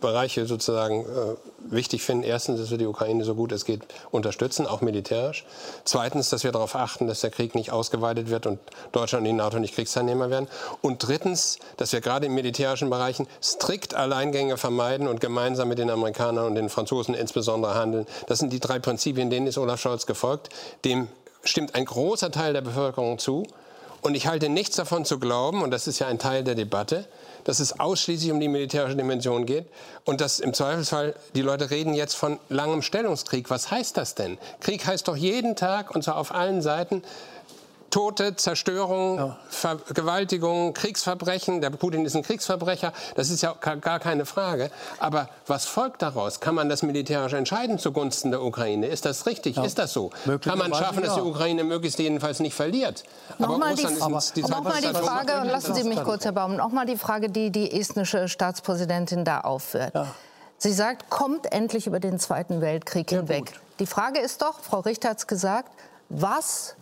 [0.00, 1.36] Bereiche sozusagen äh,
[1.72, 2.24] wichtig finden.
[2.24, 5.44] Erstens, dass wir die Ukraine so gut es geht unterstützen, auch militärisch.
[5.84, 8.58] Zweitens, dass wir darauf achten, dass der Krieg nicht ausgeweitet wird und
[8.92, 10.48] Deutschland und die NATO nicht Kriegsteilnehmer werden.
[10.82, 15.90] Und drittens, dass wir gerade in militärischen Bereichen strikt Alleingänge vermeiden und gemeinsam mit den
[15.90, 18.06] Amerikanern und den Franzosen insbesondere handeln.
[18.26, 20.50] Das sind die drei Prinzipien, denen ist Olaf Scholz gefolgt.
[20.84, 21.08] Dem
[21.44, 23.46] stimmt ein großer Teil der Bevölkerung zu.
[24.02, 27.06] Und ich halte nichts davon zu glauben, und das ist ja ein Teil der Debatte,
[27.46, 29.66] dass es ausschließlich um die militärische Dimension geht
[30.04, 33.50] und dass im Zweifelsfall die Leute reden jetzt von langem Stellungskrieg.
[33.50, 34.36] Was heißt das denn?
[34.58, 37.02] Krieg heißt doch jeden Tag und zwar auf allen Seiten
[37.96, 39.36] Tote, Zerstörung, ja.
[39.48, 41.62] Vergewaltigung, Kriegsverbrechen.
[41.62, 42.92] Der Putin ist ein Kriegsverbrecher.
[43.14, 44.70] Das ist ja gar keine Frage.
[44.98, 46.40] Aber was folgt daraus?
[46.40, 48.86] Kann man das militärisch entscheiden zugunsten der Ukraine?
[48.88, 49.56] Ist das richtig?
[49.56, 49.64] Ja.
[49.64, 50.10] Ist das so?
[50.42, 53.04] Kann man schaffen, dass die Ukraine möglichst jedenfalls nicht verliert?
[53.38, 57.30] Nochmal die, die, noch die Frage, lassen Sie mich kurz, Herr Baum, nochmal die Frage,
[57.30, 59.94] die die estnische Staatspräsidentin da aufführt.
[59.94, 60.08] Ja.
[60.58, 63.58] Sie sagt, kommt endlich über den Zweiten Weltkrieg hinweg.
[63.78, 65.70] Die Frage ist doch, Frau Richter hat es gesagt,
[66.10, 66.76] was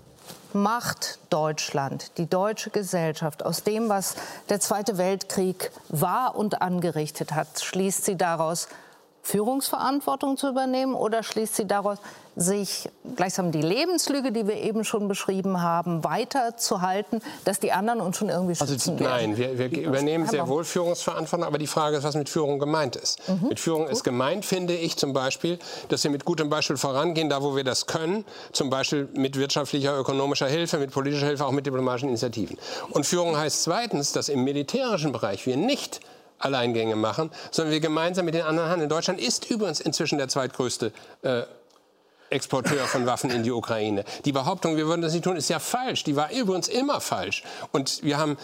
[0.54, 4.16] macht Deutschland, die deutsche Gesellschaft aus dem, was
[4.48, 7.60] der Zweite Weltkrieg war und angerichtet hat?
[7.62, 8.68] Schließt sie daraus
[9.22, 11.98] Führungsverantwortung zu übernehmen oder schließt sie daraus,
[12.36, 18.16] sich gleichsam die Lebenslüge, die wir eben schon beschrieben haben, weiterzuhalten, dass die anderen uns
[18.16, 21.96] schon irgendwie also schützen also, Nein, wir, wir übernehmen sehr wohl Führungsverantwortung, aber die Frage
[21.96, 23.20] ist, was mit Führung gemeint ist.
[23.28, 23.48] Mhm.
[23.48, 23.92] Mit Führung Gut.
[23.92, 27.64] ist gemeint, finde ich zum Beispiel, dass wir mit gutem Beispiel vorangehen, da wo wir
[27.64, 32.58] das können, zum Beispiel mit wirtschaftlicher, ökonomischer Hilfe, mit politischer Hilfe, auch mit diplomatischen Initiativen.
[32.90, 36.00] Und Führung heißt zweitens, dass im militärischen Bereich wir nicht
[36.38, 38.90] Alleingänge machen, sondern wir gemeinsam mit den anderen handeln.
[38.90, 40.92] Deutschland ist übrigens inzwischen der zweitgrößte
[41.22, 41.42] äh,
[42.34, 44.04] Exporteur von Waffen in die Ukraine.
[44.24, 46.04] Die Behauptung, wir würden das nicht tun, ist ja falsch.
[46.04, 47.44] Die war übrigens immer falsch.
[47.72, 48.36] Und wir haben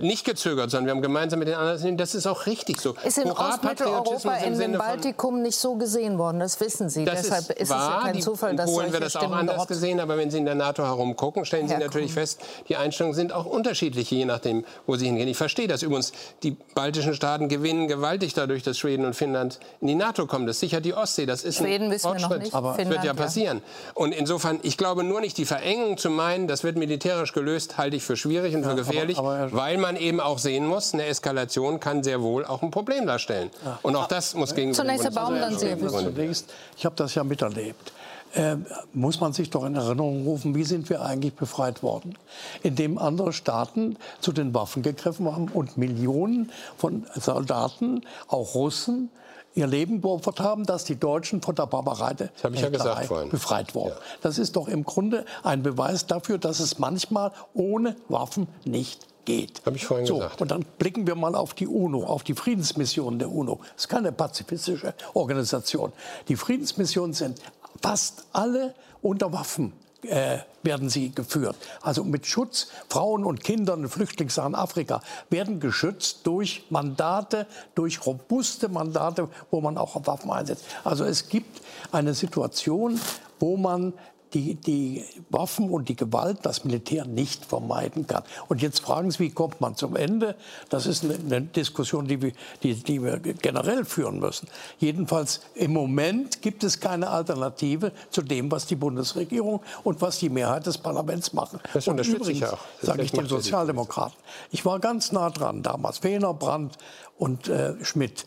[0.00, 2.94] nicht gezögert, sondern wir haben gemeinsam mit den anderen, das ist auch richtig so.
[3.04, 7.04] Ist in Ostmitteleuropa in dem Baltikum nicht so gesehen worden, das wissen Sie.
[7.04, 9.66] Das Deshalb ist, wahr, es ja kein Zufall, dass Polen wird das Stimmen auch anders
[9.66, 11.88] gesehen, aber wenn Sie in der NATO herumgucken, stellen Sie herkommen.
[11.88, 15.28] natürlich fest, die Einstellungen sind auch unterschiedlich, je nachdem, wo Sie hingehen.
[15.28, 16.12] Ich verstehe das übrigens.
[16.42, 20.46] Die baltischen Staaten gewinnen gewaltig dadurch, dass Schweden und Finnland in die NATO kommen.
[20.46, 21.26] Das sichert die Ostsee.
[21.26, 22.54] Das ist Schweden ein Fortschritt.
[22.54, 23.58] Aber Finnland, wird ja passieren.
[23.58, 23.92] Ja.
[23.94, 27.96] Und insofern, ich glaube nur nicht, die Verengung zu meinen, das wird militärisch gelöst, halte
[27.96, 30.94] ich für schwierig und für ja, gefährlich, aber, aber weil man eben auch sehen muss,
[30.94, 33.50] eine Eskalation kann sehr wohl auch ein Problem darstellen.
[33.64, 33.78] Ja.
[33.82, 35.76] Und auch das muss gegen Zunächst Herr Baum, dann Sie.
[35.78, 37.92] Zunächst, ich habe das ja miterlebt.
[38.34, 38.56] Äh,
[38.92, 42.18] muss man sich doch in Erinnerung rufen, wie sind wir eigentlich befreit worden?
[42.64, 49.10] Indem andere Staaten zu den Waffen gegriffen haben und Millionen von Soldaten, auch Russen,
[49.54, 53.90] ihr Leben geopfert haben, dass die Deutschen von der Barbarei ja befreit wurden.
[53.90, 53.96] Ja.
[54.20, 59.60] Das ist doch im Grunde ein Beweis dafür, dass es manchmal ohne Waffen nicht geht.
[59.66, 60.40] Habe ich vorhin so, gesagt.
[60.40, 63.60] Und dann blicken wir mal auf die UNO, auf die Friedensmission der UNO.
[63.74, 65.92] Das ist keine pazifistische Organisation.
[66.28, 67.42] Die Friedensmissionen sind
[67.82, 71.56] fast alle unter Waffen äh, werden sie geführt.
[71.80, 79.28] Also mit Schutz Frauen und Kindern, Flüchtlingssachen Afrika werden geschützt durch Mandate, durch robuste Mandate,
[79.50, 80.64] wo man auch Waffen einsetzt.
[80.84, 81.60] Also es gibt
[81.92, 83.00] eine Situation,
[83.38, 83.92] wo man
[84.34, 88.22] die, die Waffen und die Gewalt, das Militär nicht vermeiden kann.
[88.48, 90.36] Und jetzt fragen Sie, wie kommt man zum Ende?
[90.68, 94.48] Das ist eine, eine Diskussion, die wir, die, die wir generell führen müssen.
[94.78, 100.28] Jedenfalls im Moment gibt es keine Alternative zu dem, was die Bundesregierung und was die
[100.28, 101.60] Mehrheit des Parlaments machen.
[101.72, 102.58] Das unterstütze ich auch.
[102.82, 104.16] Sage ich den Sozialdemokraten.
[104.50, 106.02] Ich war ganz nah dran damals.
[106.02, 106.76] Wehner, Brandt
[107.18, 108.26] und äh, Schmidt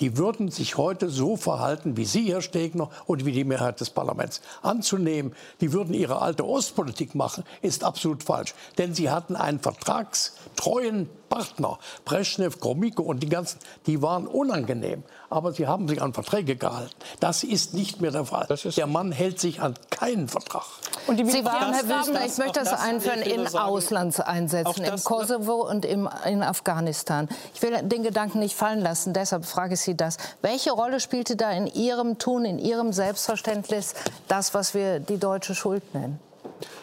[0.00, 3.90] die würden sich heute so verhalten wie Sie, Herr Stegner, und wie die Mehrheit des
[3.90, 4.40] Parlaments.
[4.62, 8.54] Anzunehmen, die würden ihre alte Ostpolitik machen, ist absolut falsch.
[8.78, 15.04] Denn sie hatten einen vertragstreuen Partner, Brezhnev, Gromyko und die ganzen, die waren unangenehm.
[15.30, 16.94] Aber sie haben sich an Verträge gehalten.
[17.20, 18.48] Das ist nicht mehr der Fall.
[18.76, 20.64] Der Mann hält sich an keinen Vertrag.
[21.06, 25.68] Und die Sie waren, Herr Wüstner, ich möchte das, das einführen in Auslandseinsätzen, im Kosovo
[25.68, 27.28] und im, in Afghanistan.
[27.54, 30.16] Ich will den Gedanken nicht fallen lassen, deshalb frage ich Sie das.
[30.42, 33.94] Welche Rolle spielte da in Ihrem Tun, in Ihrem Selbstverständnis
[34.26, 36.18] das, was wir die deutsche Schuld nennen?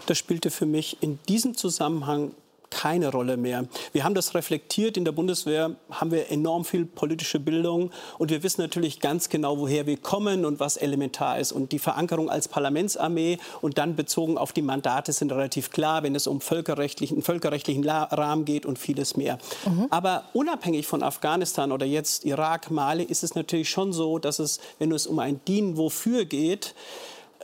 [0.06, 2.32] Das spielte für mich in diesem Zusammenhang
[2.69, 3.65] keine Rolle mehr.
[3.93, 4.97] Wir haben das reflektiert.
[4.97, 9.58] In der Bundeswehr haben wir enorm viel politische Bildung und wir wissen natürlich ganz genau,
[9.58, 11.51] woher wir kommen und was elementar ist.
[11.51, 16.15] Und die Verankerung als Parlamentsarmee und dann bezogen auf die Mandate sind relativ klar, wenn
[16.15, 19.38] es um völkerrechtlichen, völkerrechtlichen Rahmen geht und vieles mehr.
[19.65, 19.88] Mhm.
[19.89, 24.60] Aber unabhängig von Afghanistan oder jetzt Irak, Mali, ist es natürlich schon so, dass es,
[24.80, 26.75] wenn es um ein Dienen wofür geht,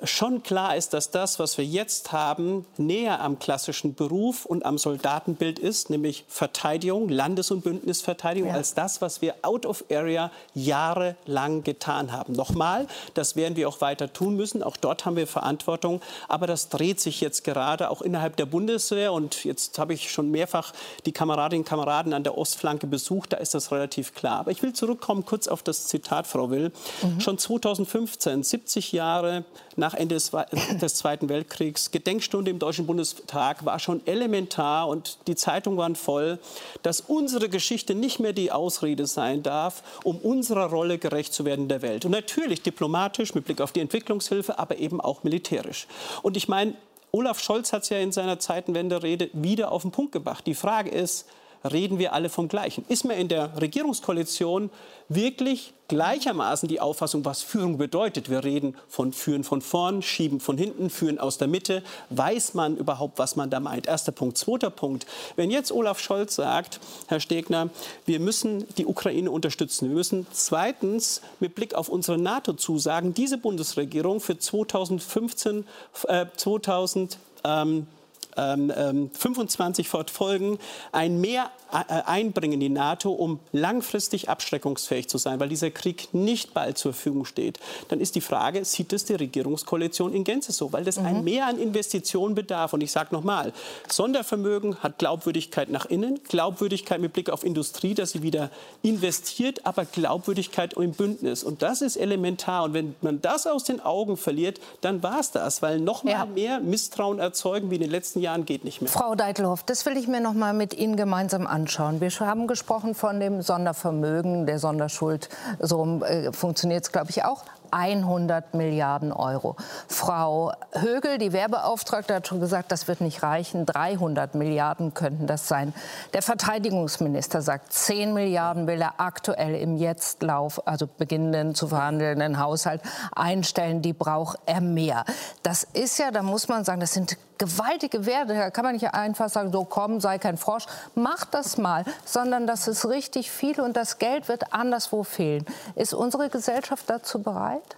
[0.03, 4.77] schon klar ist, dass das, was wir jetzt haben, näher am klassischen Beruf und am
[4.77, 8.56] Soldatenbild ist, nämlich Verteidigung, Landes- und Bündnisverteidigung, ja.
[8.56, 12.34] als das, was wir out of area jahrelang getan haben.
[12.34, 14.63] Nochmal, das werden wir auch weiter tun müssen.
[14.63, 16.01] Auch dort haben wir Verantwortung.
[16.27, 19.13] Aber das dreht sich jetzt gerade auch innerhalb der Bundeswehr.
[19.13, 20.73] Und jetzt habe ich schon mehrfach
[21.06, 23.34] die Kameradinnen und Kameraden an der Ostflanke besucht.
[23.34, 24.39] Da ist das relativ klar.
[24.39, 26.72] Aber ich will zurückkommen kurz auf das Zitat, Frau Will.
[27.01, 27.20] Mhm.
[27.20, 29.45] Schon 2015, 70 Jahre
[29.84, 30.15] nach Ende
[30.81, 31.91] des, Zweiten Weltkriegs.
[31.91, 36.39] Gedenkstunde im Deutschen Bundestag war schon elementar und die Zeitungen waren voll,
[36.84, 41.63] dass unsere Geschichte nicht mehr die Ausrede sein darf, um unserer Rolle gerecht zu werden
[41.63, 42.05] in der Welt.
[42.05, 45.88] Und natürlich diplomatisch mit Blick auf die Entwicklungshilfe, aber eben auch militärisch.
[46.21, 46.75] Und ich meine,
[47.11, 50.47] Olaf Scholz hat es ja in seiner Zeitenwende-Rede wieder auf den Punkt gebracht.
[50.47, 51.27] Die Frage ist,
[51.72, 52.86] reden wir alle vom Gleichen?
[52.88, 54.70] Ist man in der Regierungskoalition
[55.09, 58.30] wirklich gleichermaßen die Auffassung, was Führung bedeutet.
[58.30, 61.84] Wir reden von Führen von vorn, Schieben von hinten, Führen aus der Mitte.
[62.09, 63.88] Weiß man überhaupt, was man da meint?
[63.88, 64.38] Erster Punkt.
[64.38, 65.05] Zweiter Punkt.
[65.36, 67.70] Wenn jetzt Olaf Scholz sagt, Herr Stegner,
[68.05, 69.89] wir müssen die Ukraine unterstützen.
[69.89, 75.66] Wir müssen zweitens mit Blick auf unsere NATO-Zusagen diese Bundesregierung für 2015,
[76.07, 77.88] äh, 2000 ähm,
[78.36, 80.59] 25 ähm, fortfolgen,
[80.91, 86.13] ein Mehr äh, einbringen in die NATO, um langfristig abschreckungsfähig zu sein, weil dieser Krieg
[86.13, 87.59] nicht bald zur Verfügung steht,
[87.89, 90.71] dann ist die Frage, sieht es die Regierungskoalition in Gänze so?
[90.71, 91.05] Weil das mhm.
[91.05, 92.73] ein Mehr an Investitionen bedarf.
[92.73, 93.53] Und ich sage nochmal,
[93.89, 98.49] Sondervermögen hat Glaubwürdigkeit nach innen, Glaubwürdigkeit mit Blick auf Industrie, dass sie wieder
[98.84, 101.43] investiert, aber Glaubwürdigkeit im Bündnis.
[101.43, 102.65] Und das ist elementar.
[102.65, 106.11] Und wenn man das aus den Augen verliert, dann war es das, weil noch mal
[106.11, 106.25] ja.
[106.25, 108.89] mehr Misstrauen erzeugen wie in den letzten Jahren geht nicht mehr.
[108.89, 112.01] Frau Deitelhoff, das will ich mir noch mal mit Ihnen gemeinsam anschauen.
[112.01, 115.30] Wir haben gesprochen von dem Sondervermögen, der Sonderschuld.
[115.59, 117.43] So äh, funktioniert es, glaube ich, auch.
[117.74, 119.55] 100 Milliarden Euro.
[119.88, 123.65] Frau Högel, die Werbeauftragte, hat schon gesagt, das wird nicht reichen.
[123.65, 125.74] 300 Milliarden könnten das sein.
[126.13, 132.82] Der Verteidigungsminister sagt, 10 Milliarden will er aktuell im Jetztlauf, also beginnenden zu verhandelnden Haushalt
[133.15, 133.82] einstellen.
[133.82, 135.03] Die braucht er mehr.
[135.41, 138.34] Das ist ja, da muss man sagen, das sind gewaltige Werte.
[138.36, 140.66] Da kann man nicht einfach sagen, so komm, sei kein Frosch,
[140.96, 145.46] mach das mal, sondern das ist richtig viel und das Geld wird anderswo fehlen.
[145.76, 147.76] Ist unsere Gesellschaft dazu bereit?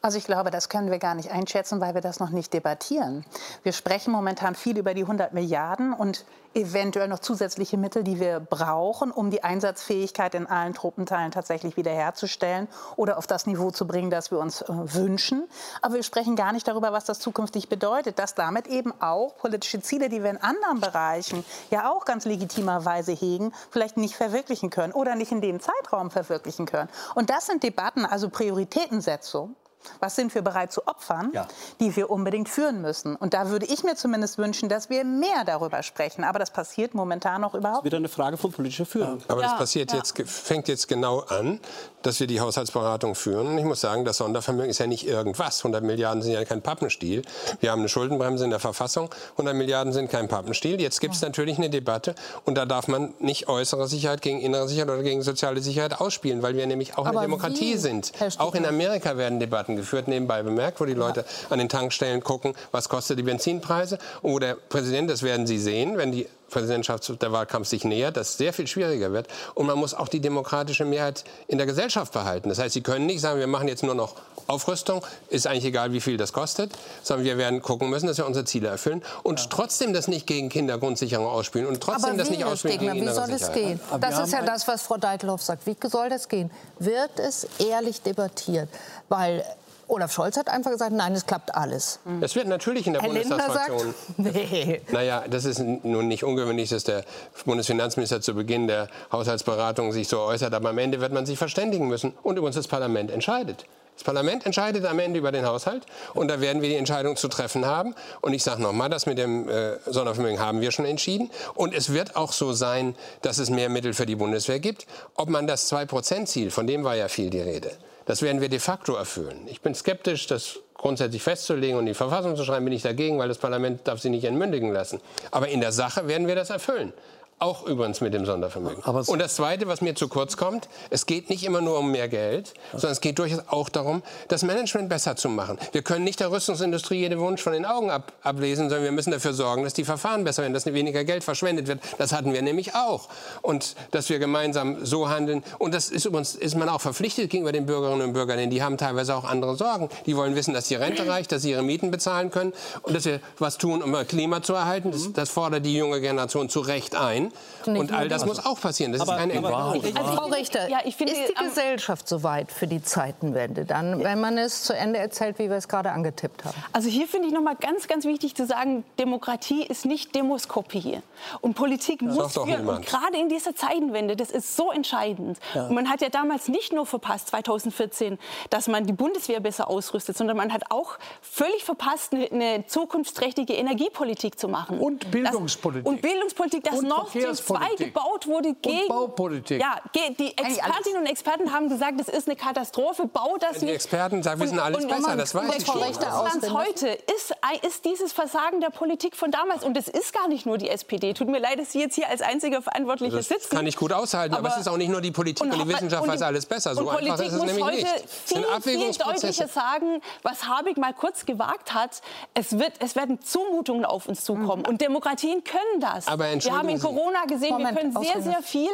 [0.00, 3.24] Also ich glaube, das können wir gar nicht einschätzen, weil wir das noch nicht debattieren.
[3.62, 6.24] Wir sprechen momentan viel über die 100 Milliarden und
[6.54, 12.68] eventuell noch zusätzliche Mittel, die wir brauchen, um die Einsatzfähigkeit in allen Truppenteilen tatsächlich wiederherzustellen
[12.96, 15.48] oder auf das Niveau zu bringen, das wir uns äh, wünschen.
[15.82, 19.80] Aber wir sprechen gar nicht darüber, was das zukünftig bedeutet, dass damit eben auch politische
[19.80, 24.92] Ziele, die wir in anderen Bereichen ja auch ganz legitimerweise hegen, vielleicht nicht verwirklichen können
[24.92, 26.88] oder nicht in dem Zeitraum verwirklichen können.
[27.14, 29.54] Und das sind Debatten, also Prioritätensetzung,
[30.00, 31.46] was sind wir bereit zu opfern, ja.
[31.80, 33.16] die wir unbedingt führen müssen?
[33.16, 36.24] Und da würde ich mir zumindest wünschen, dass wir mehr darüber sprechen.
[36.24, 37.78] Aber das passiert momentan noch überhaupt.
[37.78, 39.22] Das ist wieder eine Frage von politischer Führung.
[39.28, 39.98] Aber ja, das passiert ja.
[39.98, 41.60] jetzt, fängt jetzt genau an,
[42.02, 43.48] dass wir die Haushaltsberatung führen.
[43.48, 45.60] Und ich muss sagen, das Sondervermögen ist ja nicht irgendwas.
[45.60, 47.22] 100 Milliarden sind ja kein Pappenstiel.
[47.60, 49.10] Wir haben eine Schuldenbremse in der Verfassung.
[49.32, 50.80] 100 Milliarden sind kein Pappenstiel.
[50.80, 52.14] Jetzt gibt es natürlich eine Debatte.
[52.44, 56.42] Und da darf man nicht äußere Sicherheit gegen innere Sicherheit oder gegen soziale Sicherheit ausspielen,
[56.42, 58.12] weil wir nämlich auch Aber eine Demokratie wie, sind.
[58.38, 61.26] Auch in Amerika werden Debatten geführt, nebenbei bemerkt, wo die Leute ja.
[61.50, 63.98] an den Tankstellen gucken, was kostet die Benzinpreise.
[64.22, 68.16] Und wo der Präsident, das werden Sie sehen, wenn die Präsidentschaft, der Wahlkampf sich nähert,
[68.16, 69.28] das sehr viel schwieriger wird.
[69.54, 72.48] Und man muss auch die demokratische Mehrheit in der Gesellschaft behalten.
[72.48, 74.14] Das heißt, Sie können nicht sagen, wir machen jetzt nur noch
[74.46, 76.72] Aufrüstung, ist eigentlich egal, wie viel das kostet,
[77.02, 79.46] sondern wir werden gucken müssen, dass wir unsere Ziele erfüllen und ja.
[79.50, 83.30] trotzdem das nicht gegen Kindergrundsicherung ausspielen und trotzdem Aber das nicht ausspielen gegen Wie soll
[83.30, 83.78] es gehen?
[84.00, 85.66] Das ist ja das, was Frau Deitloff sagt.
[85.66, 86.50] Wie soll das gehen?
[86.78, 88.70] Wird es ehrlich debattiert?
[89.10, 89.44] Weil
[89.88, 91.98] Olaf Scholz hat einfach gesagt, nein, es klappt alles.
[92.20, 93.94] Das wird natürlich in der Herr Bundestagsfraktion.
[94.18, 94.80] nee.
[94.92, 97.04] Naja, das ist nun nicht ungewöhnlich, dass der
[97.44, 100.52] Bundesfinanzminister zu Beginn der Haushaltsberatung sich so äußert.
[100.54, 102.12] Aber am Ende wird man sich verständigen müssen.
[102.22, 103.64] Und übrigens das Parlament entscheidet.
[103.98, 105.84] Das Parlament entscheidet am Ende über den Haushalt
[106.14, 107.96] und da werden wir die Entscheidung zu treffen haben.
[108.20, 111.30] Und ich sage nochmal, das mit dem äh, Sondervermögen haben wir schon entschieden.
[111.56, 114.86] Und es wird auch so sein, dass es mehr Mittel für die Bundeswehr gibt.
[115.16, 117.72] Ob man das 2-Prozent-Ziel, von dem war ja viel die Rede,
[118.08, 119.46] das werden wir de facto erfüllen.
[119.48, 123.28] Ich bin skeptisch, das grundsätzlich festzulegen und die Verfassung zu schreiben, bin ich dagegen, weil
[123.28, 125.00] das Parlament darf sie nicht entmündigen lassen.
[125.30, 126.94] Aber in der Sache werden wir das erfüllen.
[127.40, 128.82] Auch übrigens mit dem Sondervermögen.
[128.82, 132.08] und das Zweite, was mir zu kurz kommt, es geht nicht immer nur um mehr
[132.08, 135.58] Geld, sondern es geht durchaus auch darum, das Management besser zu machen.
[135.72, 139.12] Wir können nicht der Rüstungsindustrie jeden Wunsch von den Augen ab, ablesen, sondern wir müssen
[139.12, 141.80] dafür sorgen, dass die Verfahren besser werden, dass weniger Geld verschwendet wird.
[141.98, 143.08] Das hatten wir nämlich auch.
[143.40, 145.44] Und dass wir gemeinsam so handeln.
[145.58, 148.62] Und das ist übrigens ist man auch verpflichtet gegenüber den Bürgerinnen und Bürgern, denn die
[148.62, 149.88] haben teilweise auch andere Sorgen.
[150.06, 153.04] Die wollen wissen, dass die Rente reicht, dass sie ihre Mieten bezahlen können und dass
[153.04, 154.90] wir was tun, um Klima zu erhalten.
[154.90, 157.27] Das, das fordert die junge Generation zu Recht ein.
[157.66, 158.92] Und all das muss auch passieren.
[158.92, 162.66] Das aber, ist kein aber, also, Frau Richter, ja, finde, ist die Gesellschaft soweit für
[162.66, 166.56] die Zeitenwende dann, wenn man es zu Ende erzählt, wie wir es gerade angetippt haben?
[166.72, 171.00] Also hier finde ich noch mal ganz, ganz wichtig zu sagen, Demokratie ist nicht Demoskopie.
[171.40, 172.68] Und Politik das muss führen.
[172.68, 175.38] Und gerade in dieser Zeitenwende, das ist so entscheidend.
[175.54, 175.66] Ja.
[175.66, 178.18] Und man hat ja damals nicht nur verpasst, 2014,
[178.50, 183.54] dass man die Bundeswehr besser ausrüstet, sondern man hat auch völlig verpasst, eine, eine zukunftsträchtige
[183.54, 184.78] Energiepolitik zu machen.
[184.78, 185.84] Und Bildungspolitik.
[185.84, 186.88] Das, und Bildungspolitik, dass und
[187.22, 188.82] Nord Stream 2 gebaut wurde gegen...
[188.82, 189.60] Und Baupolitik.
[189.60, 193.06] Ja, die Expertinnen und Experten haben gesagt, es ist eine Katastrophe.
[193.06, 195.82] Bau das Die Experten sagen, wissen alles und, besser, das weiß ich schon.
[195.82, 197.34] Russlands heute ist,
[197.66, 199.64] ist dieses Versagen der Politik von damals.
[199.64, 201.14] Und es ist gar nicht nur die SPD.
[201.14, 203.54] Tut mir leid, dass Sie jetzt hier als einziger Verantwortliche das sitzen.
[203.54, 205.62] kann ich gut aushalten, aber, aber, es ist auch nicht nur die Politik und, und
[205.64, 206.74] die Wissenschaft weiß alles besser.
[206.74, 208.10] So einfach Politik ist es nämlich heute nicht.
[208.24, 212.02] Viel, viel deutlicher sagen, was Habig mal kurz gewagt hat.
[212.34, 214.62] Es, wird, es werden Zumutungen auf uns zukommen.
[214.62, 214.68] Mhm.
[214.68, 216.06] Und Demokratien können das.
[216.06, 218.70] Aber wir haben in Corona gesehen, Moment, wir können sehr, sehr viel.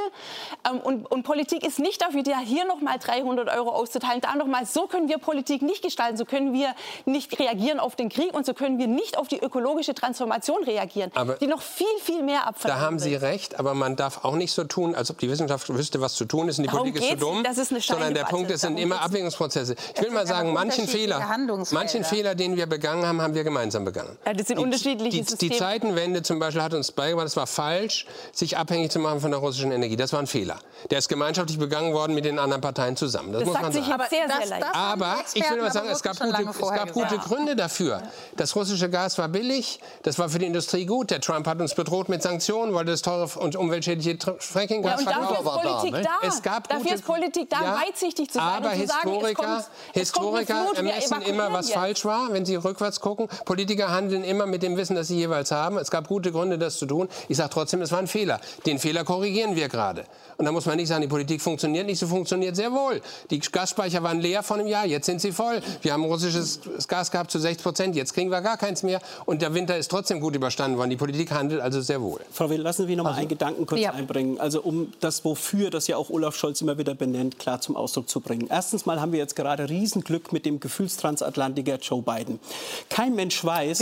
[0.69, 4.47] Ähm, und, und, Politik ist nicht dafür, hier noch mal 300 Euro auszuteilen, da noch
[4.47, 4.67] mal.
[4.67, 6.17] So können wir Politik nicht gestalten.
[6.17, 6.75] So können wir
[7.05, 11.11] nicht reagieren auf den Krieg und so können wir nicht auf die ökologische Transformation reagieren,
[11.15, 12.81] aber die noch viel, viel mehr abverlangt.
[12.81, 15.69] Da haben Sie recht, aber man darf auch nicht so tun, als ob die Wissenschaft
[15.73, 17.43] wüsste, was zu tun ist und die Darum Politik ist zu dumm.
[17.43, 19.75] Das ist eine sondern der Punkt ist, sind immer Abwägungsprozesse.
[19.95, 21.25] Ich will mal sagen, manchen Fehler,
[21.73, 24.17] manchen Fehler, den wir begangen haben, haben wir gemeinsam begangen.
[24.27, 27.47] Ja, das sind unterschiedliche die, die, die Zeitenwende zum Beispiel hat uns beigebracht, es war
[27.47, 29.97] falsch, sich abhängig zu machen von der russischen Energie.
[29.97, 30.59] Das war ein Fehler.
[30.91, 33.33] Der ist gemeinschaftlich begangen worden mit den anderen Parteien zusammen.
[33.33, 33.93] Das, das muss man sagen.
[33.93, 34.67] Aber, sehr, sehr leicht.
[34.75, 38.03] aber ich will mal sagen, es gab gute, es gab gute Gründe dafür.
[38.37, 41.11] Das russische Gas war billig, das war für die Industrie gut.
[41.11, 45.21] Der Trump hat uns bedroht mit Sanktionen, wollte das teure und umweltschädliche Frackinggas ja, und
[45.21, 46.03] dafür ist Politik da.
[46.03, 46.29] da.
[46.29, 49.43] Es gab dafür gute, ist Politik da, ja, weitsichtig zu sein aber und zu Historiker,
[49.43, 49.65] sagen,
[49.95, 51.75] es kommt, Historiker kommt ermessen immer, was jetzt.
[51.75, 53.29] falsch war, wenn sie rückwärts gucken.
[53.45, 55.79] Politiker handeln immer mit dem Wissen, das sie jeweils haben.
[55.79, 57.09] Es gab gute Gründe, das zu tun.
[57.29, 58.41] Ich sage trotzdem, es war ein Fehler.
[58.67, 60.05] Den Fehler korrigieren wir gerade.
[60.37, 63.01] Und da muss man nicht sagen, die Politik funktioniert nicht, sie funktioniert sehr wohl.
[63.31, 65.61] Die Gasspeicher waren leer vor einem Jahr, jetzt sind sie voll.
[65.83, 69.01] Wir haben russisches Gas gehabt zu 60 Prozent, jetzt kriegen wir gar keins mehr.
[69.27, 70.91] Und der Winter ist trotzdem gut überstanden worden.
[70.91, 72.21] Die Politik handelt also sehr wohl.
[72.33, 73.93] Frau Will, lassen Sie mich noch mal also, einen Gedanken kurz ja.
[73.93, 74.41] einbringen.
[74.41, 78.09] Also um das Wofür, das ja auch Olaf Scholz immer wieder benennt, klar zum Ausdruck
[78.09, 78.49] zu bringen.
[78.51, 82.41] Erstens mal haben wir jetzt gerade Riesenglück mit dem Gefühlstransatlantiker Joe Biden.
[82.89, 83.81] Kein Mensch weiß,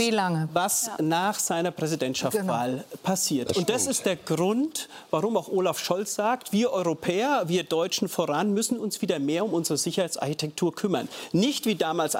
[0.53, 1.03] was ja.
[1.03, 2.83] nach seiner Präsidentschaftswahl genau.
[3.01, 3.49] passiert.
[3.49, 8.07] Das Und das ist der Grund, warum auch Olaf Scholz sagt, wir Europäer, wir Deutschen
[8.07, 11.09] voran, müssen uns wieder mehr um unsere Sicherheitsarchitektur kümmern.
[11.31, 12.15] Nicht wie damals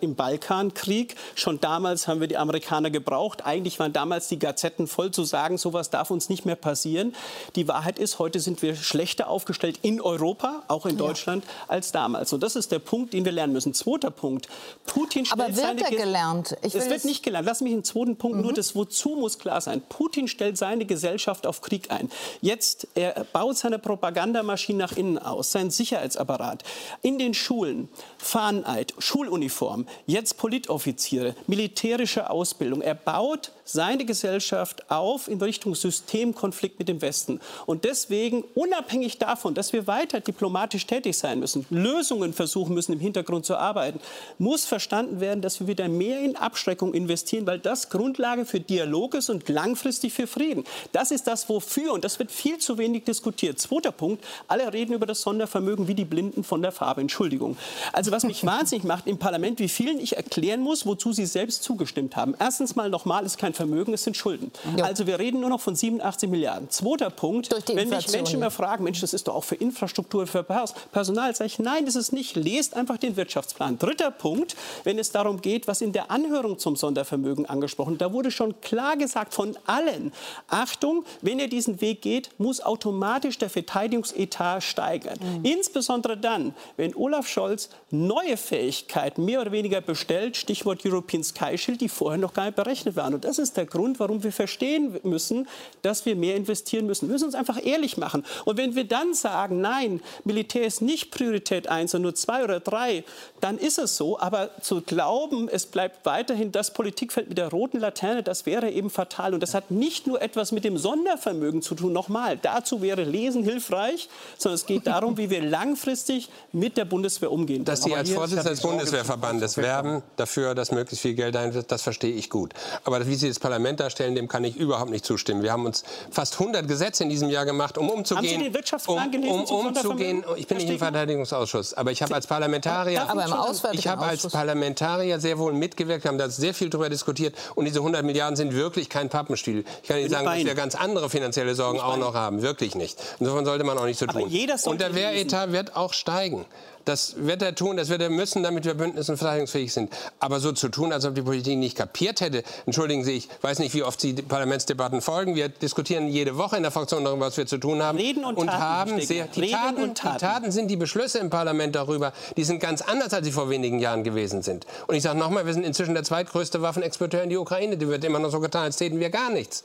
[0.00, 1.16] im Balkankrieg.
[1.34, 3.44] Schon damals haben wir die Amerikaner gebraucht.
[3.44, 7.14] Eigentlich waren damals die Gazetten voll zu sagen, sowas darf uns nicht mehr passieren.
[7.54, 11.50] Die Wahrheit ist, heute sind wir schlechter aufgestellt in Europa, auch in Deutschland, ja.
[11.68, 12.32] als damals.
[12.32, 13.74] Und das ist der Punkt, den wir lernen müssen.
[13.74, 14.48] Zweiter Punkt.
[14.86, 16.56] Putin stellt Aber wird er gelernt?
[16.62, 17.46] Es wird nicht gelernt.
[17.46, 18.38] Lass mich einen zweiten Punkt.
[18.38, 18.42] Mhm.
[18.42, 19.82] Nur das Wozu muss klar sein.
[19.88, 22.10] Putin stellt seine Gesellschaft auf Krieg ein.
[22.40, 26.62] Jetzt, er baut seine Propagandamaschine nach innen aus, sein Sicherheitsapparat.
[27.02, 32.82] In den Schulen, Fahneneid, Schuluniform, jetzt Politoffiziere, militärische Ausbildung.
[32.82, 37.40] Er baut seine Gesellschaft auf in Richtung Systemkonflikt mit dem Westen.
[37.66, 43.00] Und deswegen, unabhängig davon, dass wir weiter diplomatisch tätig sein müssen, Lösungen versuchen müssen, im
[43.00, 44.00] Hintergrund zu arbeiten,
[44.38, 49.14] muss verstanden werden, dass wir wieder mehr in Abschreckung investieren, weil das Grundlage für Dialog
[49.14, 50.64] ist und langfristig für Frieden.
[50.92, 53.58] Das ist das Wofür und das wird viel zu wenig diskutiert.
[53.58, 57.00] Zweiter Punkt, alle reden über das Sondervermögen wie die Blinden von der Farbe.
[57.00, 57.56] Entschuldigung.
[57.92, 61.62] Also was mich wahnsinnig macht im Parlament, wie vielen ich erklären muss, wozu sie selbst
[61.62, 62.34] zugestimmt haben.
[62.38, 64.50] Erstens mal nochmal, ist kein Vermögen, es sind Schulden.
[64.76, 64.84] Ja.
[64.84, 66.70] Also wir reden nur noch von 87 Milliarden.
[66.70, 70.42] Zweiter Punkt, wenn mich Menschen immer fragen, Mensch, das ist doch auch für Infrastruktur, für
[70.42, 72.36] Personal, sage ich, nein, das ist nicht.
[72.36, 73.78] Lest einfach den Wirtschaftsplan.
[73.78, 78.30] Dritter Punkt, wenn es darum geht, was in der Anhörung zum Sondervermögen angesprochen, da wurde
[78.30, 80.12] schon klar gesagt von allen,
[80.48, 85.18] Achtung, wenn ihr diesen Weg geht, muss automatisch der Verteidigungsetat steigern.
[85.20, 85.44] Mhm.
[85.44, 91.80] Insbesondere dann, wenn Olaf Scholz neue Fähigkeiten mehr oder weniger bestellt, Stichwort European Sky Shield,
[91.80, 93.14] die vorher noch gar nicht berechnet waren.
[93.14, 95.48] Und das ist der Grund, warum wir verstehen müssen,
[95.82, 97.08] dass wir mehr investieren müssen.
[97.08, 98.24] Wir müssen uns einfach ehrlich machen.
[98.44, 102.60] Und wenn wir dann sagen, nein, Militär ist nicht Priorität 1, sondern nur 2 oder
[102.60, 103.04] 3,
[103.40, 104.18] dann ist es so.
[104.18, 108.90] Aber zu glauben, es bleibt weiterhin das Politikfeld mit der roten Laterne, das wäre eben
[108.90, 109.34] fatal.
[109.34, 111.92] Und das hat nicht nur etwas mit dem Sonnen Sondervermögen zu tun.
[111.92, 117.30] Nochmal, dazu wäre Lesen hilfreich, sondern es geht darum, wie wir langfristig mit der Bundeswehr
[117.30, 117.64] umgehen.
[117.64, 121.82] Dass Sie als Vorsitzender des Bundeswehrverbandes werben dafür, dass möglichst viel Geld dahin wird, das
[121.82, 122.54] verstehe ich gut.
[122.84, 125.42] Aber wie Sie das Parlament darstellen, dem kann ich überhaupt nicht zustimmen.
[125.42, 128.32] Wir haben uns fast 100 Gesetze in diesem Jahr gemacht, um umzugehen.
[128.32, 130.24] Haben Sie den Wirtschaftsplan um, gelesen um, umzugehen.
[130.36, 134.26] Ich bin nicht im Verteidigungsausschuss, aber ich habe als Parlamentarier, aber im ich habe als
[134.28, 138.36] Parlamentarier sehr wohl mitgewirkt, wir haben da sehr viel darüber diskutiert und diese 100 Milliarden
[138.36, 139.64] sind wirklich kein Pappenstiel.
[139.82, 142.96] Ich kann Ihnen sagen, dass wir ganz andere finanzielle Sorgen auch noch haben, wirklich nicht.
[143.18, 144.30] Insofern sollte man auch nicht so tun.
[144.64, 146.46] und der Wehretat wird auch steigen.
[146.84, 149.92] Das wird er tun, das wird er müssen, damit wir bündnis- und verteidigungsfähig sind.
[150.20, 153.58] Aber so zu tun, als ob die Politik nicht kapiert hätte, entschuldigen Sie, ich weiß
[153.58, 155.34] nicht, wie oft Sie Parlamentsdebatten folgen.
[155.34, 157.98] Wir diskutieren jede Woche in der Fraktion darüber, was wir zu tun haben.
[157.98, 160.14] Reden und, und Taten, haben sehr, die, Reden Taten, und Taten.
[160.14, 162.12] die Taten sind die Beschlüsse im Parlament darüber.
[162.36, 164.64] Die sind ganz anders, als sie vor wenigen Jahren gewesen sind.
[164.86, 167.76] Und ich sage nochmal, wir sind inzwischen der zweitgrößte Waffenexporteur in die Ukraine.
[167.76, 169.64] Die wird immer noch so getan, als täten wir gar nichts.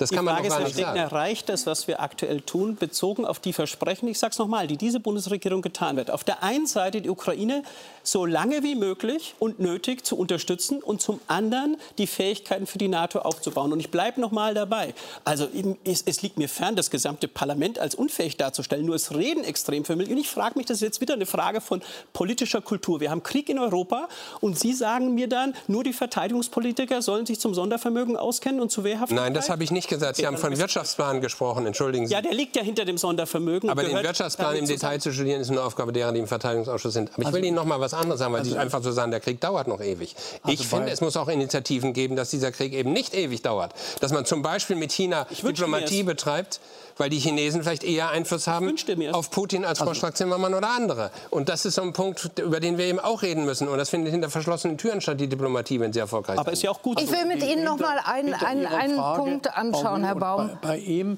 [0.00, 1.00] Das die kann man Frage doch gar ist, nicht sagen.
[1.00, 4.78] reicht das, was wir aktuell tun, bezogen auf die Versprechen, ich sage es nochmal, die
[4.78, 6.10] diese Bundesregierung getan wird.
[6.10, 7.62] Auf der einen Seite die Ukraine
[8.02, 12.88] so lange wie möglich und nötig zu unterstützen und zum anderen die Fähigkeiten für die
[12.88, 13.74] NATO aufzubauen.
[13.74, 14.94] Und ich bleibe nochmal dabei.
[15.24, 15.48] Also
[15.84, 18.86] es, es, liegt mir fern, das gesamte Parlament als unfähig darzustellen.
[18.86, 20.10] Nur es reden extrem für mich.
[20.10, 21.82] Und ich frage mich, das ist jetzt wieder eine Frage von
[22.14, 23.00] politischer Kultur.
[23.00, 24.08] Wir haben Krieg in Europa
[24.40, 28.82] und Sie sagen mir dann, nur die Verteidigungspolitiker sollen sich zum Sondervermögen auskennen und zu
[28.82, 29.24] Wehrhaftigkeit?
[29.26, 30.16] Nein, das habe ich nicht gesagt.
[30.16, 32.14] Sie haben von Wirtschaftsplan gesprochen, entschuldigen Sie.
[32.14, 33.68] Ja, der liegt ja hinter dem Sondervermögen.
[33.68, 37.10] Aber den Wirtschaftsplan im Detail zu studieren, ist eine Aufgabe derer, die im Verteidigungsausschuss sind.
[37.12, 39.20] Aber ich will Ihnen noch mal was anderes sagen, weil Sie einfach so sagen, der
[39.20, 40.16] Krieg dauert noch ewig.
[40.46, 43.74] Ich finde, es muss auch Initiativen geben, dass dieser Krieg eben nicht ewig dauert.
[44.00, 46.60] Dass man zum Beispiel mit China Diplomatie betreibt,
[47.00, 48.72] weil die Chinesen vielleicht eher Einfluss haben
[49.12, 51.10] auf Putin als Frau Strack-Zimmermann oder andere.
[51.30, 53.68] Und das ist so ein Punkt, über den wir eben auch reden müssen.
[53.68, 56.70] Und das findet hinter verschlossenen Türen statt, die Diplomatie, wenn sie erfolgreich Aber ist ja
[56.70, 57.00] auch gut.
[57.00, 60.50] Ich will mit Ihnen noch mal einen, einen, einen Frage, Punkt anschauen, Herr Baum.
[60.60, 61.16] Bei, bei ihm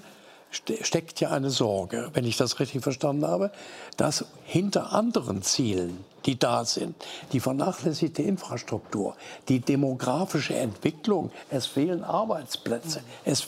[0.52, 3.50] ste- steckt ja eine Sorge, wenn ich das richtig verstanden habe,
[3.96, 6.94] dass hinter anderen Zielen, die da sind,
[7.32, 9.16] die vernachlässigte Infrastruktur,
[9.48, 13.46] die demografische Entwicklung, es fehlen Arbeitsplätze, es,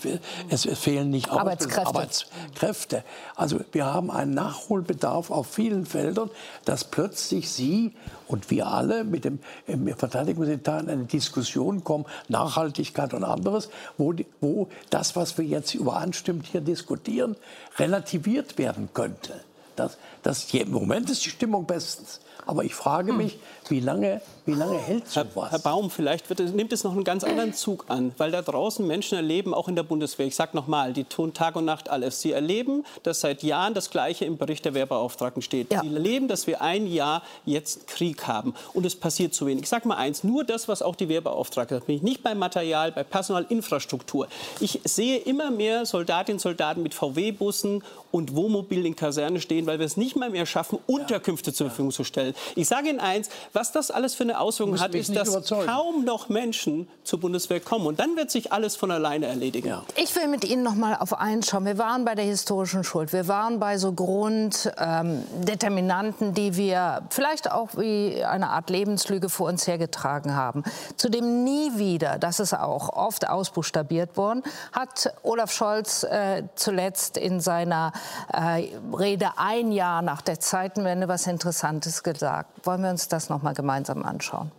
[0.49, 1.87] es, es fehlen nicht Arbeitskräfte.
[1.87, 3.05] Arbeitskräfte.
[3.37, 6.31] Also wir haben einen Nachholbedarf auf vielen Feldern,
[6.65, 7.93] dass plötzlich Sie
[8.27, 14.13] und wir alle mit dem im Verteidigungsetat in eine Diskussion kommen, Nachhaltigkeit und anderes, wo,
[14.13, 17.37] die, wo das, was wir jetzt übereinstimmt hier diskutieren,
[17.79, 19.41] relativiert werden könnte.
[19.77, 22.21] Das, das, Im Moment ist die Stimmung bestens.
[22.47, 23.39] Aber ich frage mich,
[23.69, 25.51] wie lange, wie lange hält Herr, sowas?
[25.51, 28.43] Herr Baum, vielleicht wird es, nimmt es noch einen ganz anderen Zug an, weil da
[28.43, 31.89] draußen Menschen erleben, auch in der Bundeswehr, ich sage nochmal, die tun Tag und Nacht
[31.89, 32.21] alles.
[32.21, 35.69] Sie erleben, dass seit Jahren das Gleiche im Bericht der Wehrbeauftragten steht.
[35.71, 39.65] Sie erleben, dass wir ein Jahr jetzt Krieg haben und es passiert zu wenig.
[39.65, 42.35] Ich sage mal eins, nur das, was auch die Wehrbeauftragte sagt, bin ich nicht bei
[42.35, 44.29] Material, bei Personal, Infrastruktur.
[44.61, 49.79] Ich sehe immer mehr Soldatinnen und Soldaten mit VW-Bussen und Wohnmobilen in Kasernen stehen, weil
[49.79, 52.34] wir es nicht mal mehr schaffen, Unterkünfte zur Verfügung zu stellen.
[52.55, 55.67] Ich sage Ihnen eins, was das alles für eine Auswirkung hat, ist, dass überzeugen.
[55.67, 57.87] kaum noch Menschen zur Bundeswehr kommen.
[57.87, 59.75] Und dann wird sich alles von alleine erledigen.
[59.97, 61.65] Ich will mit Ihnen noch mal auf eins schauen.
[61.65, 63.13] Wir waren bei der historischen Schuld.
[63.13, 69.67] Wir waren bei so Grunddeterminanten, die wir vielleicht auch wie eine Art Lebenslüge vor uns
[69.67, 70.63] hergetragen haben.
[70.97, 77.17] Zu dem nie wieder, das ist auch oft ausbuchstabiert worden, hat Olaf Scholz äh, zuletzt
[77.17, 77.93] in seiner
[78.33, 82.24] äh, Rede ein Jahr nach der Zeitenwende was Interessantes gesagt.
[82.63, 84.51] Wollen wir uns das noch mal gemeinsam anschauen?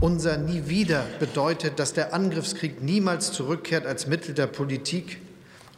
[0.00, 5.20] Unser Nie wieder bedeutet, dass der Angriffskrieg niemals zurückkehrt als Mittel der Politik.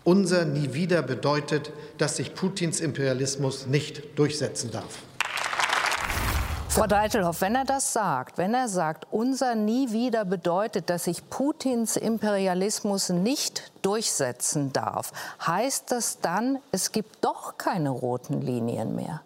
[0.05, 5.03] Unser Nie wieder bedeutet, dass sich Putins Imperialismus nicht durchsetzen darf.
[6.77, 11.31] Frau Deitelhoff, wenn er das sagt, wenn er sagt, unser Nie wieder bedeutet, dass sich
[11.31, 15.13] Putins Imperialismus nicht durchsetzen darf,
[15.47, 19.23] heißt das dann, es gibt doch keine roten Linien mehr,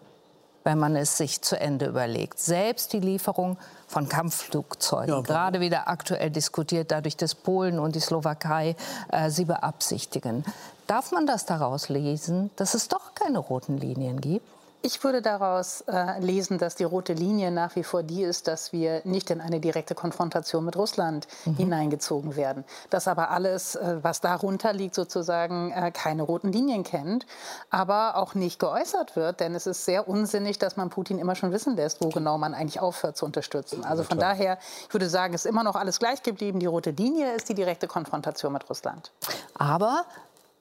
[0.63, 2.39] wenn man es sich zu Ende überlegt.
[2.39, 3.57] Selbst die Lieferung
[3.87, 8.75] von Kampfflugzeugen, gerade wieder aktuell diskutiert, dadurch, dass Polen und die Slowakei
[9.11, 10.45] äh, sie beabsichtigen.
[10.87, 14.47] Darf man das daraus lesen, dass es doch keine roten Linien gibt?
[14.83, 18.71] Ich würde daraus äh, lesen, dass die rote Linie nach wie vor die ist, dass
[18.71, 22.65] wir nicht in eine direkte Konfrontation mit Russland hineingezogen werden.
[22.89, 27.27] Dass aber alles, äh, was darunter liegt, sozusagen äh, keine roten Linien kennt,
[27.69, 29.39] aber auch nicht geäußert wird.
[29.39, 32.55] Denn es ist sehr unsinnig, dass man Putin immer schon wissen lässt, wo genau man
[32.55, 33.83] eigentlich aufhört zu unterstützen.
[33.83, 34.57] Also von daher,
[34.87, 36.59] ich würde sagen, ist immer noch alles gleich geblieben.
[36.59, 39.11] Die rote Linie ist die direkte Konfrontation mit Russland.
[39.53, 40.05] Aber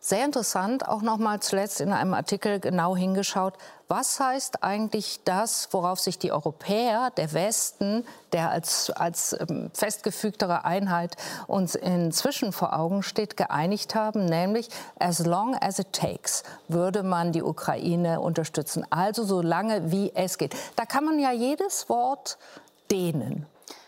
[0.03, 3.53] Sehr interessant, auch noch mal zuletzt in einem Artikel genau hingeschaut,
[3.87, 10.65] was heißt eigentlich das, worauf sich die Europäer, der Westen, der als, als ähm, festgefügtere
[10.65, 11.17] Einheit
[11.49, 17.33] uns inzwischen vor Augen steht, geeinigt haben, nämlich as long as it takes würde man
[17.33, 20.57] die Ukraine unterstützen, also so lange wie es geht.
[20.77, 22.39] Da kann man ja jedes Wort
[22.91, 23.45] dehnen.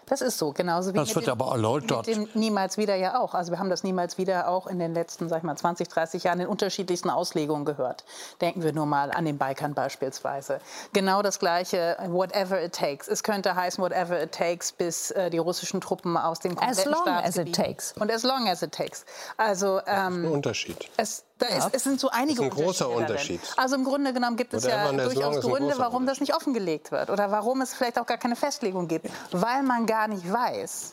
[0.07, 2.07] Das ist so, genauso wie das wird dem, aber erläutert.
[2.07, 3.35] mit dem Niemals wieder ja auch.
[3.35, 6.25] Also wir haben das Niemals wieder auch in den letzten, sag ich mal, 20, 30
[6.25, 8.05] Jahren in unterschiedlichsten Auslegungen gehört.
[8.41, 10.61] Denken wir nur mal an den Balkan beispielsweise.
[10.93, 13.09] Genau das Gleiche, whatever it takes.
[13.09, 17.07] Es könnte heißen, whatever it takes, bis äh, die russischen Truppen aus dem kompletten As
[17.07, 17.93] long as it takes.
[17.99, 19.05] Und as long as it takes.
[19.37, 20.91] Also ähm, Ein Unterschied.
[20.97, 21.66] es, da Ja.
[21.66, 23.40] ist, es sind so einige Das ist ein großer Unterschied.
[23.57, 27.30] Also im Grunde genommen gibt es ja durchaus Gründe, warum das nicht offengelegt wird oder
[27.30, 30.93] warum es vielleicht auch gar keine Festlegung gibt, weil man gar nicht weiß,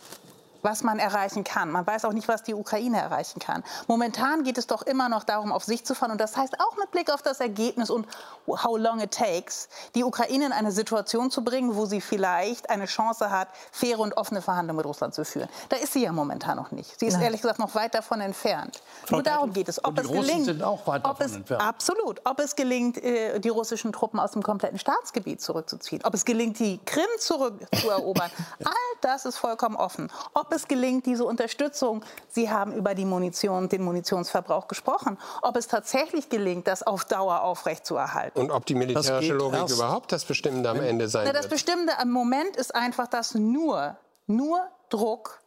[0.61, 1.71] was man erreichen kann.
[1.71, 3.63] Man weiß auch nicht, was die Ukraine erreichen kann.
[3.87, 6.11] Momentan geht es doch immer noch darum, auf sich zu fahren.
[6.11, 8.07] Und das heißt auch mit Blick auf das Ergebnis und
[8.47, 12.85] how long it takes, die Ukraine in eine Situation zu bringen, wo sie vielleicht eine
[12.85, 15.49] Chance hat, faire und offene Verhandlungen mit Russland zu führen.
[15.69, 16.99] Da ist sie ja momentan noch nicht.
[16.99, 18.81] Sie ist ehrlich gesagt noch weit davon entfernt.
[19.05, 19.83] Frau Nur darum geht es.
[19.83, 21.63] Ob es Russen gelingt, sind auch weit davon es, entfernt.
[21.63, 22.21] Absolut.
[22.25, 26.59] Ob es gelingt, äh, die russischen Truppen aus dem kompletten Staatsgebiet zurückzuziehen, ob es gelingt,
[26.59, 28.31] die Krim zurückzuerobern,
[28.63, 30.11] all das ist vollkommen offen.
[30.33, 35.67] Ob es gelingt, diese Unterstützung, Sie haben über die Munition, den Munitionsverbrauch gesprochen, ob es
[35.67, 38.39] tatsächlich gelingt, das auf Dauer aufrechtzuerhalten.
[38.39, 41.51] Und ob die militärische Logik erst- überhaupt das Bestimmende am Ende sein Na, das wird.
[41.53, 43.97] Bestimmte am Moment ist einfach, dass nur,
[44.27, 45.41] nur Druck,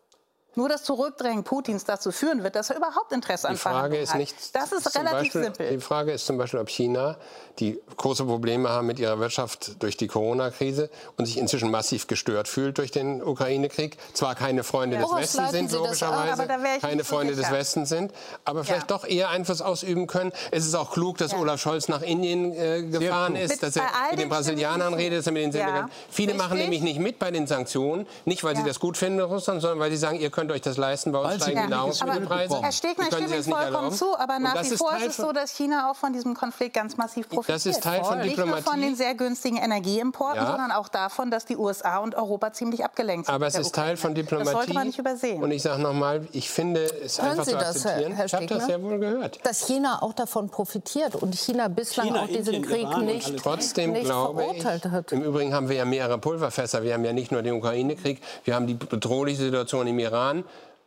[0.55, 4.13] nur das Zurückdrängen Putins dazu führen wird, dass er überhaupt Interesse an Die Frage ist
[4.13, 4.19] hat.
[4.21, 4.35] nicht.
[4.55, 5.71] Das ist relativ Beispiel, simpel.
[5.71, 7.17] Die Frage ist zum Beispiel, ob China,
[7.59, 12.49] die große Probleme haben mit ihrer Wirtschaft durch die Corona-Krise und sich inzwischen massiv gestört
[12.49, 16.43] fühlt durch den Ukraine-Krieg, zwar keine Freunde des Woraus Westens sind, logischerweise,
[16.77, 17.51] ich keine Freunde des.
[17.51, 18.13] Westens sind,
[18.45, 18.97] aber vielleicht Ja.
[18.99, 20.33] doch eher Einfluss ausüben können.
[20.51, 21.39] Es ist auch klug, dass Ja.
[21.39, 25.27] Olaf Scholz nach Indien äh, gefahren ist, Mit- dass er mit den Brasilianern redet, dass
[25.27, 25.89] er mit den Ja.
[26.11, 26.71] Viele machen Richtig.
[26.71, 28.69] nämlich nicht mit bei den Sanktionen, nicht weil sie Ja.
[28.69, 31.19] das gut finden in Russland, sondern weil sie sagen, ihr könnt euch das leisten, bei
[31.21, 31.77] uns Weil sie steigen die ja.
[31.77, 32.55] Nahrungsmittelpreise.
[32.57, 33.97] Aber Herr Stegner, ich stimme Ihnen vollkommen erlauben?
[33.97, 36.97] zu, aber nach wie vor ist es so, dass China auch von diesem Konflikt ganz
[36.97, 37.57] massiv profitiert.
[37.57, 38.81] Das ist Teil von Nicht nur von Diplomatie.
[38.81, 40.47] den sehr günstigen Energieimporten, Ja.
[40.51, 43.35] sondern auch davon, dass die USA und Europa ziemlich abgelenkt sind.
[43.35, 44.45] Aber es ist Teil von Diplomatie.
[44.51, 45.43] Das sollte man nicht übersehen.
[45.43, 48.13] Und ich sage nochmal, ich finde es Hören einfach Sie zu das, Herr- akzeptieren.
[48.15, 49.41] Herr ich habe das ja wohl gehört.
[49.45, 53.37] dass China auch davon profitiert und China bislang China, auch diesen Indien, Krieg Iran nicht.
[53.39, 55.13] Trotzdem nicht glaube ich, verurteilt hat.
[55.13, 56.83] im Übrigen haben wir ja mehrere Pulverfässer.
[56.83, 60.32] Wir haben ja nicht nur den Ukraine-Krieg, wir haben die bedrohliche Situation im Iran.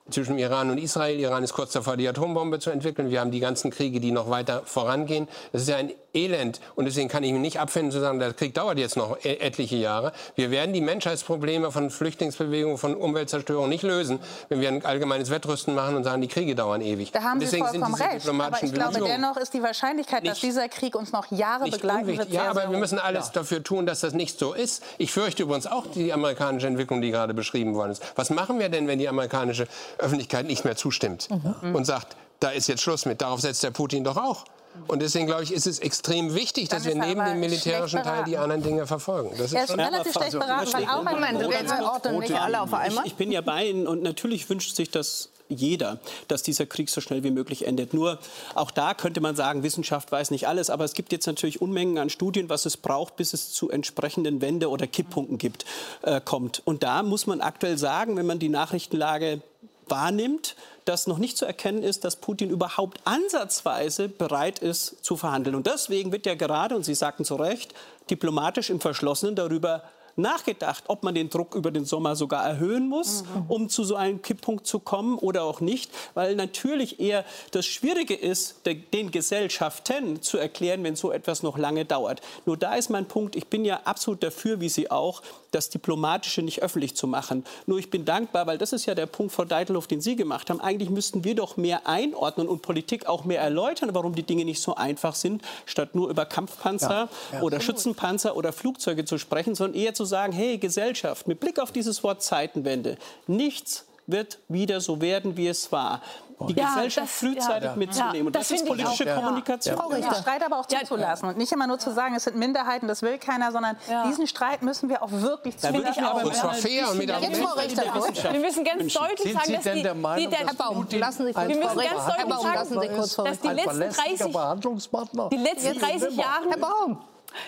[0.09, 1.19] Zwischen Iran und Israel.
[1.19, 3.09] Iran ist kurz davor, die Atombombe zu entwickeln.
[3.09, 5.27] Wir haben die ganzen Kriege, die noch weiter vorangehen.
[5.51, 6.59] Das ist ja ein Elend.
[6.75, 9.35] Und deswegen kann ich mich nicht abfinden zu sagen, der Krieg dauert jetzt noch e-
[9.37, 10.13] etliche Jahre.
[10.35, 15.75] Wir werden die Menschheitsprobleme von Flüchtlingsbewegungen, von Umweltzerstörung nicht lösen, wenn wir ein allgemeines Wettrüsten
[15.75, 17.11] machen und sagen, die Kriege dauern ewig.
[17.11, 18.27] Da haben Sie deswegen vollkommen recht.
[18.29, 22.01] Aber ich glaube, dennoch ist die Wahrscheinlichkeit, dass Nicht- dieser Krieg uns noch Jahre begleiten
[22.01, 22.19] unwichtig.
[22.27, 24.81] wird, Ja, sehr, aber wir müssen alles dafür tun, dass das nicht so ist.
[24.97, 28.03] Ich fürchte übrigens auch die amerikanische Entwicklung, die gerade beschrieben worden ist.
[28.15, 31.27] Was machen wir denn, wenn die amerikanische Öffentlichkeit nicht mehr zustimmt
[31.61, 31.75] Mhm.
[31.75, 33.21] und sagt, da ist jetzt Schluss mit?
[33.21, 34.45] Darauf setzt der Putin doch auch.
[34.87, 38.37] Und deswegen glaube ich, ist es extrem wichtig, dass wir neben dem militärischen Teil die
[38.37, 39.31] anderen Dinge verfolgen.
[39.37, 42.33] Das ist ist schon relativ schlecht Also, beraten, weil auch ein Moment, wir ordnen nicht
[42.33, 43.05] alle auf einmal.
[43.05, 46.89] Ich, ich bin ja bei Ihnen und natürlich wünscht sich das jeder, dass dieser Krieg
[46.89, 47.93] so schnell wie möglich endet.
[47.93, 48.19] Nur
[48.55, 51.97] auch da könnte man sagen, Wissenschaft weiß nicht alles, aber es gibt jetzt natürlich Unmengen
[51.97, 55.65] an Studien, was es braucht, bis es zu entsprechenden Wende- oder Kipppunkten gibt,
[56.01, 56.61] äh, kommt.
[56.65, 59.41] Und da muss man aktuell sagen, wenn man die Nachrichtenlage
[59.87, 60.55] wahrnimmt,
[60.85, 65.55] dass noch nicht zu erkennen ist, dass Putin überhaupt ansatzweise bereit ist zu verhandeln.
[65.55, 67.73] Und deswegen wird ja gerade, und Sie sagten zu Recht,
[68.09, 69.83] diplomatisch im Verschlossenen darüber
[70.17, 74.21] nachgedacht, ob man den Druck über den Sommer sogar erhöhen muss, um zu so einem
[74.21, 80.21] Kipppunkt zu kommen oder auch nicht, weil natürlich eher das Schwierige ist, de- den Gesellschaften
[80.21, 82.21] zu erklären, wenn so etwas noch lange dauert.
[82.45, 85.21] Nur da ist mein Punkt, ich bin ja absolut dafür, wie Sie auch,
[85.55, 87.45] das Diplomatische nicht öffentlich zu machen.
[87.65, 90.49] Nur ich bin dankbar, weil das ist ja der Punkt, Frau Deitelhoff, den Sie gemacht
[90.49, 90.59] haben.
[90.59, 94.61] Eigentlich müssten wir doch mehr einordnen und Politik auch mehr erläutern, warum die Dinge nicht
[94.61, 97.09] so einfach sind, statt nur über Kampfpanzer
[97.41, 101.71] oder Schützenpanzer oder Flugzeuge zu sprechen, sondern eher zu sagen, hey Gesellschaft, mit Blick auf
[101.71, 102.97] dieses Wort Zeitenwende,
[103.27, 106.01] nichts wird wieder so werden, wie es war.
[106.49, 107.75] Die Ja, Gesellschaft das- frühzeitig ja.
[107.77, 108.15] mitzunehmen.
[108.15, 109.07] Ja, Und das, das ist politische auch.
[109.07, 109.15] Ja.
[109.15, 109.75] Kommunikation.
[109.77, 110.15] Den Richter.
[110.15, 113.17] Streit aber auch zuzulassen und nicht immer nur zu sagen, es sind Minderheiten, das will
[113.17, 114.05] keiner, sondern Ja.
[114.05, 116.25] diesen Streit müssen wir auch wirklich Da würde ich mir aber.
[116.25, 119.33] Und zwar fair und mit bisschen Jetzt, Frau Argumenten Richter, der Wir müssen ganz deutlich
[119.33, 122.05] sagen, dass die, der Meinung, die, der, Herr Baum, lassen Sie kurz Wir müssen ganz
[122.05, 125.29] deutlich Herr Baum, sagen, dass die letzten verlässlicher 30 Verhandlungspartner?
[125.29, 126.97] die letzten 30 Jahre Herr Baum,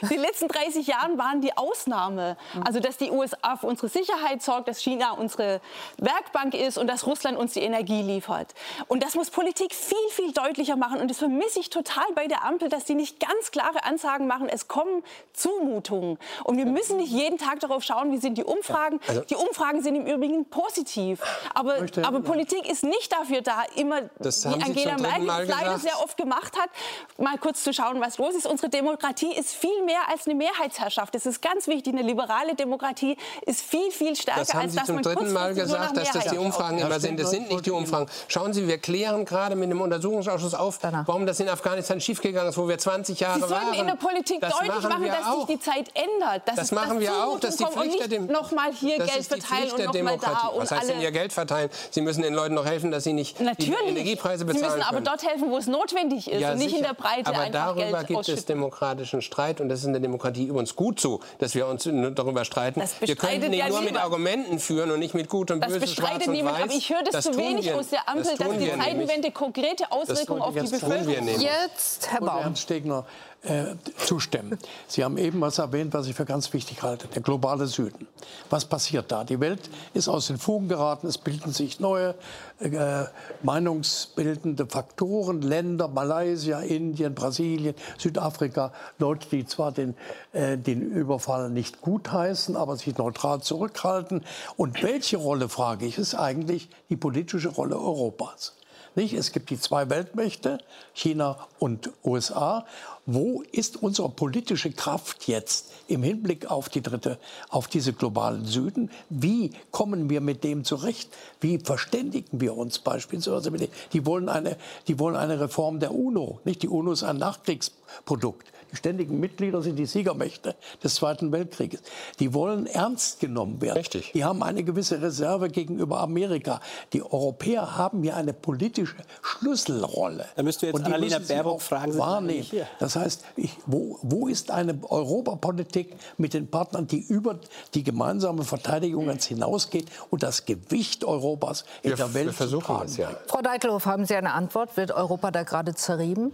[0.10, 2.38] Die letzten 30 Jahre waren die Ausnahme.
[2.66, 5.62] Also, dass die USA für unsere Sicherheit sorgt, dass China unsere
[5.98, 8.54] Werkbank ist und dass Russland uns die Energie liefert.
[8.88, 11.00] Und das muss Politik viel, viel deutlicher machen.
[11.00, 14.50] Und das vermisse ich total bei der Ampel, dass die nicht ganz klare Ansagen machen.
[14.50, 16.18] Es kommen Zumutungen.
[16.44, 19.00] Und wir müssen nicht jeden Tag darauf schauen, wie sind die Umfragen.
[19.08, 21.22] Also die Umfragen sind im Übrigen positiv.
[21.54, 26.18] Aber, möchte, aber Politik ist nicht dafür da, immer, wie Angela Merkel leider sehr oft
[26.18, 26.70] gemacht hat,
[27.18, 28.46] mal kurz zu schauen, was los ist.
[28.46, 31.14] Unsere Demokratie ist viel mehr als eine Mehrheitsherrschaft.
[31.16, 31.94] Das ist ganz wichtig.
[31.94, 35.34] Eine liberale Demokratie ist viel, viel stärker, das haben als Sie dass zum man dritten
[35.34, 37.20] Mal gesagt, dass das die Umfragen immer sind.
[37.20, 38.08] Das sind nicht die Umfragen.
[38.28, 42.58] Schauen Sie, wir klären gerade mit dem Untersuchungsausschuss auf, warum das in Afghanistan schiefgegangen ist,
[42.58, 43.50] wo wir 20 Jahre waren.
[43.50, 45.48] Sie sollten in der Politik das deutlich machen, dass auch.
[45.48, 46.44] sich die Zeit ändert.
[46.46, 47.40] Das, das machen wir auch.
[47.40, 48.42] Das ist die Pflicht der Demokratie.
[48.42, 50.52] noch mal hier Geld verteilen und noch mal da.
[50.56, 51.70] Was heißt denn hier Geld verteilen?
[51.92, 53.76] Sie müssen den Leuten noch helfen, dass sie nicht Natürlich.
[53.84, 55.06] die Energiepreise bezahlen Sie müssen aber können.
[55.06, 56.78] dort helfen, wo es notwendig ist ja, und nicht sicher.
[56.78, 59.91] in der Breite aber einfach darüber Geld gibt es demokratischen Streit und das ist in
[59.91, 61.84] der Demokratie übrigens gut so, dass wir uns
[62.15, 62.82] darüber streiten.
[63.01, 66.26] Wir können ihn ja nur mit Argumenten führen und nicht mit Gut und Böse, Schwarz
[66.26, 66.63] und niemand, Weiß.
[66.63, 69.32] Aber ich höre das, das zu wenig wir, aus der Ampel, das dass die Zeitenwende
[69.32, 71.41] konkrete Auswirkungen auf die Bevölkerung hat.
[71.41, 72.39] Jetzt, Herr Baum.
[72.39, 73.05] Herrn Stegner,
[73.48, 74.58] äh, zustimmen.
[74.88, 78.08] Sie haben eben was erwähnt, was ich für ganz wichtig halte, der globale Süden.
[78.50, 79.24] Was passiert da?
[79.24, 82.16] Die Welt ist aus den Fugen geraten, es bilden sich neue
[82.60, 83.06] äh,
[83.43, 89.95] meinungsbildende Faktoren, Länder, Malaysia, Indien, Brasilien, Südafrika, Leute, die zwar den,
[90.34, 94.24] äh, den Überfall nicht gutheißen, aber sich neutral zurückhalten.
[94.58, 98.54] Und welche Rolle, frage ich, ist eigentlich die politische Rolle Europas?
[98.98, 99.14] Nicht?
[99.14, 100.58] Es gibt die zwei Weltmächte,
[100.93, 102.66] China und USA.
[103.10, 108.91] Wo ist unsere politische Kraft jetzt im Hinblick auf die dritte, auf diese globalen Süden?
[109.10, 111.10] Wie kommen wir mit dem zurecht?
[111.39, 113.72] Wie verständigen wir uns beispielsweise mit denen?
[113.93, 114.58] Die wollen eine,
[114.89, 116.41] die wollen eine Reform der UNO.
[116.43, 116.64] Nicht?
[116.64, 118.45] Die UNO ist ein Nachkriegsprodukt.
[118.72, 121.82] Die ständigen Mitglieder sind die Siegermächte des Zweiten Weltkrieges.
[122.20, 123.78] Die wollen ernst genommen werden.
[123.78, 124.11] Richtig.
[124.13, 126.59] Die haben eine gewisse Reserve gegenüber Amerika.
[126.93, 130.26] Die Europäer haben hier eine politische Schlüsselrolle.
[130.36, 131.93] Da müsst ihr jetzt Annalena Baerbock fragen.
[131.93, 132.45] Sie wahrnehmen.
[132.80, 137.39] Das heißt, ich, wo, wo ist eine Europapolitik mit den Partnern, die über
[137.74, 142.68] die gemeinsame Verteidigung hinausgeht und das Gewicht Europas in wir, der Welt wir versuchen zu
[142.68, 142.86] tragen?
[142.89, 143.11] Es, ja.
[143.28, 144.76] Frau Deitelhoff, haben Sie eine Antwort?
[144.78, 146.34] Wird Europa da gerade zerrieben?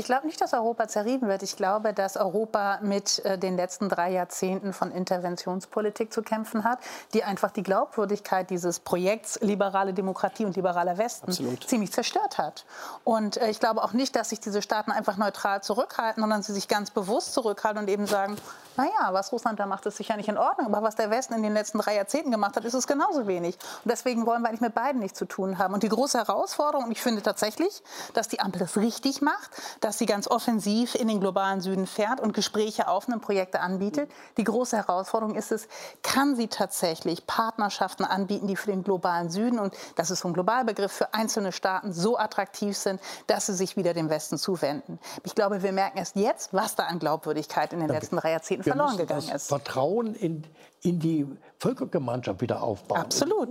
[0.00, 1.42] Ich glaube nicht, dass Europa zerrieben wird.
[1.42, 6.78] Ich glaube, dass Europa mit äh, den letzten drei Jahrzehnten von Interventionspolitik zu kämpfen hat,
[7.12, 11.64] die einfach die Glaubwürdigkeit dieses Projekts liberale Demokratie und liberaler Westen Absolut.
[11.64, 12.64] ziemlich zerstört hat.
[13.04, 16.54] Und äh, ich glaube auch nicht, dass sich diese Staaten einfach neutral zurückhalten, sondern sie
[16.54, 18.36] sich ganz bewusst zurückhalten und eben sagen,
[18.78, 21.42] naja, was Russland da macht, ist sicher nicht in Ordnung, aber was der Westen in
[21.42, 23.58] den letzten drei Jahrzehnten gemacht hat, ist es genauso wenig.
[23.84, 25.74] Und deswegen wollen wir eigentlich mit beiden nichts zu tun haben.
[25.74, 27.82] Und die große Herausforderung, und ich finde tatsächlich,
[28.14, 32.20] dass die Ampel das richtig macht, dass sie ganz offensiv in den globalen Süden fährt
[32.20, 34.10] und Gespräche aufnimmt, Projekte anbietet.
[34.36, 35.68] Die große Herausforderung ist es,
[36.02, 40.34] kann sie tatsächlich Partnerschaften anbieten, die für den globalen Süden, und das ist so ein
[40.34, 44.98] Globalbegriff, für einzelne Staaten so attraktiv sind, dass sie sich wieder dem Westen zuwenden.
[45.24, 48.02] Ich glaube, wir merken erst jetzt, was da an Glaubwürdigkeit in den Danke.
[48.02, 49.48] letzten drei Jahrzehnten wir verloren gegangen ist.
[49.48, 50.44] Vertrauen in,
[50.82, 51.26] in die
[51.58, 53.00] Völkergemeinschaft wieder aufbauen.
[53.00, 53.48] Absolut.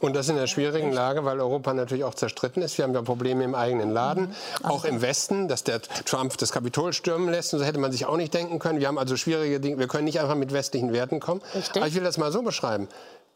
[0.00, 2.78] Und das in einer schwierigen Lage, weil Europa natürlich auch zerstritten ist.
[2.78, 4.64] Wir haben ja Probleme im eigenen Laden, mhm.
[4.64, 7.52] auch im Westen, dass der Trump das Kapitol stürmen lässt.
[7.52, 8.78] Und so hätte man sich auch nicht denken können.
[8.78, 9.78] Wir haben also schwierige Dinge.
[9.78, 11.40] Wir können nicht einfach mit westlichen Werten kommen.
[11.54, 11.76] Richtig.
[11.76, 12.88] Aber ich will das mal so beschreiben.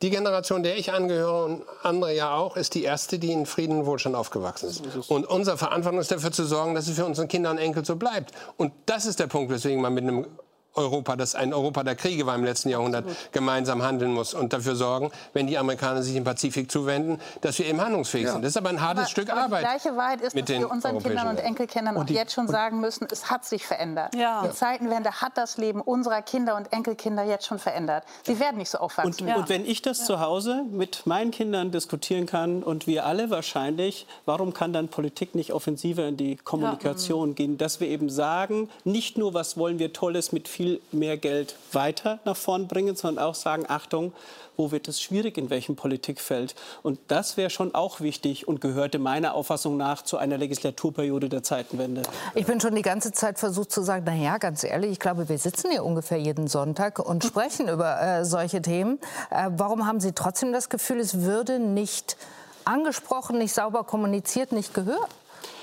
[0.02, 3.80] Die Generation, der ich angehöre und andere ja auch, ist die erste, die in Frieden
[3.80, 4.82] und Wohlstand aufgewachsen ist.
[5.08, 7.94] Und unsere Verantwortung ist dafür zu sorgen, dass es für unsere Kinder und Enkel so
[7.94, 8.32] bleibt.
[8.56, 10.26] Und das ist der Punkt, weswegen man mit einem
[10.74, 13.32] Europa, das ein Europa der Kriege war im letzten Jahrhundert, Absolut.
[13.32, 17.66] gemeinsam handeln muss und dafür sorgen, wenn die Amerikaner sich im Pazifik zuwenden, dass wir
[17.66, 18.32] eben handlungsfähig ja.
[18.32, 18.42] sind.
[18.42, 19.60] Das ist aber ein hartes aber, Stück aber Arbeit.
[19.60, 22.80] Die gleiche Wahrheit ist, dass wir unseren Kindern und Enkelkindern und auch jetzt schon sagen
[22.80, 24.14] müssen, es hat sich verändert.
[24.14, 24.42] Ja.
[24.46, 28.04] Die Zeitenwende hat das Leben unserer Kinder und Enkelkinder jetzt schon verändert.
[28.24, 29.26] Sie werden nicht so aufwachsen.
[29.26, 29.36] Und, ja.
[29.36, 34.06] und wenn ich das zu Hause mit meinen Kindern diskutieren kann und wir alle wahrscheinlich,
[34.24, 39.18] warum kann dann Politik nicht offensiver in die Kommunikation gehen, dass wir eben sagen, nicht
[39.18, 43.34] nur, was wollen wir Tolles mit viel mehr Geld weiter nach vorn bringen, sondern auch
[43.34, 44.12] sagen, Achtung,
[44.56, 46.54] wo wird es schwierig, in welchem Politikfeld.
[46.82, 51.42] Und das wäre schon auch wichtig und gehörte meiner Auffassung nach zu einer Legislaturperiode der
[51.42, 52.02] Zeitenwende.
[52.34, 55.28] Ich bin schon die ganze Zeit versucht zu sagen, na ja, ganz ehrlich, ich glaube,
[55.28, 58.98] wir sitzen hier ungefähr jeden Sonntag und sprechen über äh, solche Themen.
[59.30, 62.16] Äh, warum haben Sie trotzdem das Gefühl, es würde nicht
[62.64, 65.08] angesprochen, nicht sauber kommuniziert, nicht gehört?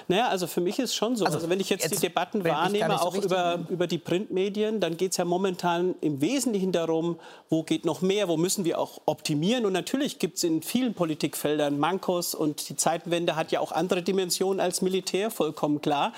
[0.10, 1.24] Naja, also für mich ist schon so.
[1.24, 4.80] Also, also wenn ich jetzt, jetzt die Debatten wahrnehme, so auch über, über die Printmedien,
[4.80, 8.80] dann geht es ja momentan im Wesentlichen darum, wo geht noch mehr, wo müssen wir
[8.80, 9.68] auch optimieren.
[9.68, 14.02] Und natürlich gibt es in vielen Politikfeldern Mankos und die Zeitenwende hat ja auch andere
[14.02, 16.12] Dimensionen als Militär, vollkommen klar.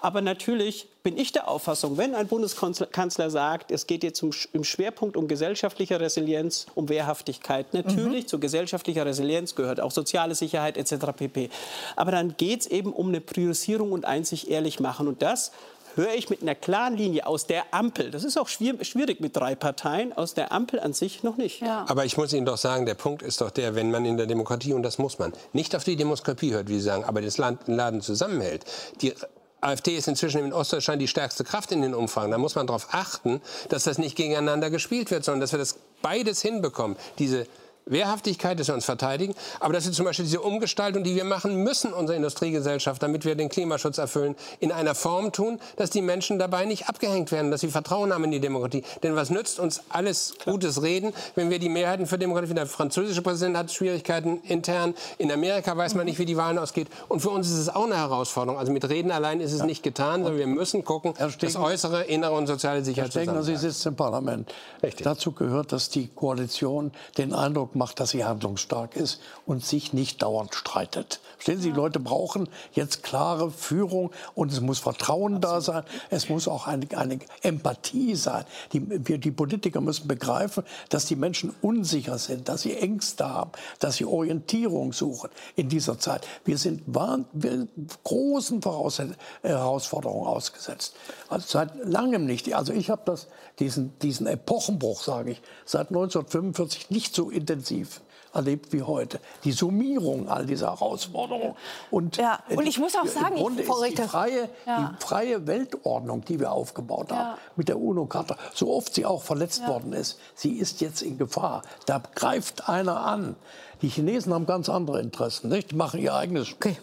[0.00, 5.16] Aber natürlich bin ich der Auffassung, wenn ein Bundeskanzler sagt, es geht jetzt im Schwerpunkt
[5.16, 7.72] um gesellschaftliche Resilienz, um Wehrhaftigkeit.
[7.72, 8.28] Natürlich, mhm.
[8.28, 11.06] zu gesellschaftlicher Resilienz gehört auch soziale Sicherheit etc.
[11.16, 11.50] pp.
[11.96, 15.08] Aber dann geht es eben um eine Priorisierung und einzig ehrlich machen.
[15.08, 15.52] Und das
[15.94, 19.54] höre ich mit einer klaren Linie aus der Ampel, das ist auch schwierig mit drei
[19.54, 21.60] Parteien, aus der Ampel an sich noch nicht.
[21.60, 21.84] Ja.
[21.88, 24.26] Aber ich muss Ihnen doch sagen, der Punkt ist doch der, wenn man in der
[24.26, 27.36] Demokratie, und das muss man, nicht auf die Demokratie hört, wie Sie sagen, aber das
[27.36, 28.64] Land, den Laden zusammenhält,
[29.00, 29.12] die
[29.60, 32.30] AfD ist inzwischen in Ostdeutschland die stärkste Kraft in den Umfragen.
[32.30, 35.76] Da muss man darauf achten, dass das nicht gegeneinander gespielt wird, sondern dass wir das
[36.00, 36.96] beides hinbekommen.
[37.18, 37.46] Diese
[37.90, 41.56] Wehrhaftigkeit, dass wir uns verteidigen, aber dass wir zum Beispiel diese Umgestaltung, die wir machen
[41.62, 46.38] müssen, unsere Industriegesellschaft, damit wir den Klimaschutz erfüllen, in einer Form tun, dass die Menschen
[46.38, 48.84] dabei nicht abgehängt werden, dass sie Vertrauen haben in die Demokratie.
[49.02, 50.54] Denn was nützt uns alles Klar.
[50.54, 55.30] gutes Reden, wenn wir die Mehrheiten für Demokratie, der französische Präsident hat Schwierigkeiten intern, in
[55.32, 57.96] Amerika weiß man nicht, wie die Wahlen ausgeht und für uns ist es auch eine
[57.96, 58.58] Herausforderung.
[58.58, 59.66] Also mit Reden allein ist es ja.
[59.66, 63.56] nicht getan, sondern wir müssen gucken, das äußere, innere und soziale Sicherheit Herr Stegner, Sie
[63.56, 64.52] sitzen im Parlament.
[64.82, 65.04] Richtig.
[65.04, 70.22] Dazu gehört, dass die Koalition den Eindruck macht, dass sie handlungsstark ist und sich nicht
[70.22, 71.20] dauernd streitet.
[71.38, 75.44] Verstehen Sie, die Leute brauchen jetzt klare Führung und es muss Vertrauen Absolut.
[75.44, 75.82] da sein.
[76.10, 78.44] Es muss auch eine, eine Empathie sein.
[78.72, 83.52] Die, wir, die Politiker müssen begreifen, dass die Menschen unsicher sind, dass sie Ängste haben,
[83.78, 86.26] dass sie Orientierung suchen in dieser Zeit.
[86.44, 87.68] Wir sind wir
[88.02, 89.00] großen Voraus
[89.42, 90.96] Herausforderungen ausgesetzt.
[91.28, 92.52] Also seit langem nicht.
[92.52, 93.16] Also ich habe
[93.60, 98.00] diesen, diesen Epochenbruch, sage ich, seit 1945 nicht so intensiv
[98.38, 99.20] erlebt wie heute.
[99.44, 101.54] Die Summierung all dieser Herausforderungen.
[101.90, 102.38] Und, ja.
[102.48, 104.94] und ich muss auch sagen, im Grunde ist die freie, ja.
[104.98, 107.38] die freie Weltordnung, die wir aufgebaut haben, ja.
[107.56, 109.68] mit der UNO-Charta, so oft sie auch verletzt ja.
[109.68, 111.62] worden ist, sie ist jetzt in Gefahr.
[111.84, 113.36] Da greift einer an.
[113.82, 115.72] Die Chinesen haben ganz andere Interessen, nicht?
[115.72, 116.52] Die machen ihr eigenes.
[116.52, 116.76] Okay.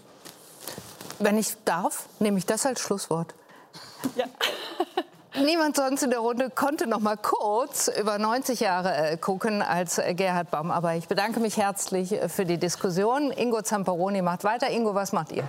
[1.19, 3.33] Wenn ich darf, nehme ich das als Schlusswort.
[4.15, 4.25] Ja.
[5.43, 9.97] Niemand sonst in der Runde konnte noch mal kurz über 90 Jahre äh, gucken als
[9.97, 10.71] äh, Gerhard Baum.
[10.71, 13.31] Aber ich bedanke mich herzlich äh, für die Diskussion.
[13.31, 14.69] Ingo Zamperoni macht weiter.
[14.69, 15.43] Ingo, was macht ihr?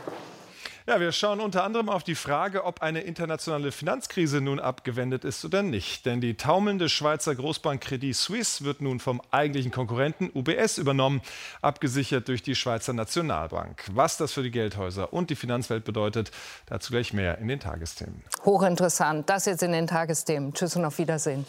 [0.88, 5.44] Ja, wir schauen unter anderem auf die Frage, ob eine internationale Finanzkrise nun abgewendet ist
[5.44, 6.06] oder nicht.
[6.06, 11.22] Denn die taumelnde Schweizer Großbank Credit Suisse wird nun vom eigentlichen Konkurrenten UBS übernommen,
[11.60, 13.82] abgesichert durch die Schweizer Nationalbank.
[13.94, 16.30] Was das für die Geldhäuser und die Finanzwelt bedeutet,
[16.66, 18.22] dazu gleich mehr in den Tagesthemen.
[18.44, 19.28] Hochinteressant.
[19.28, 20.54] Das jetzt in den Tagesthemen.
[20.54, 21.46] Tschüss und auf Wiedersehen.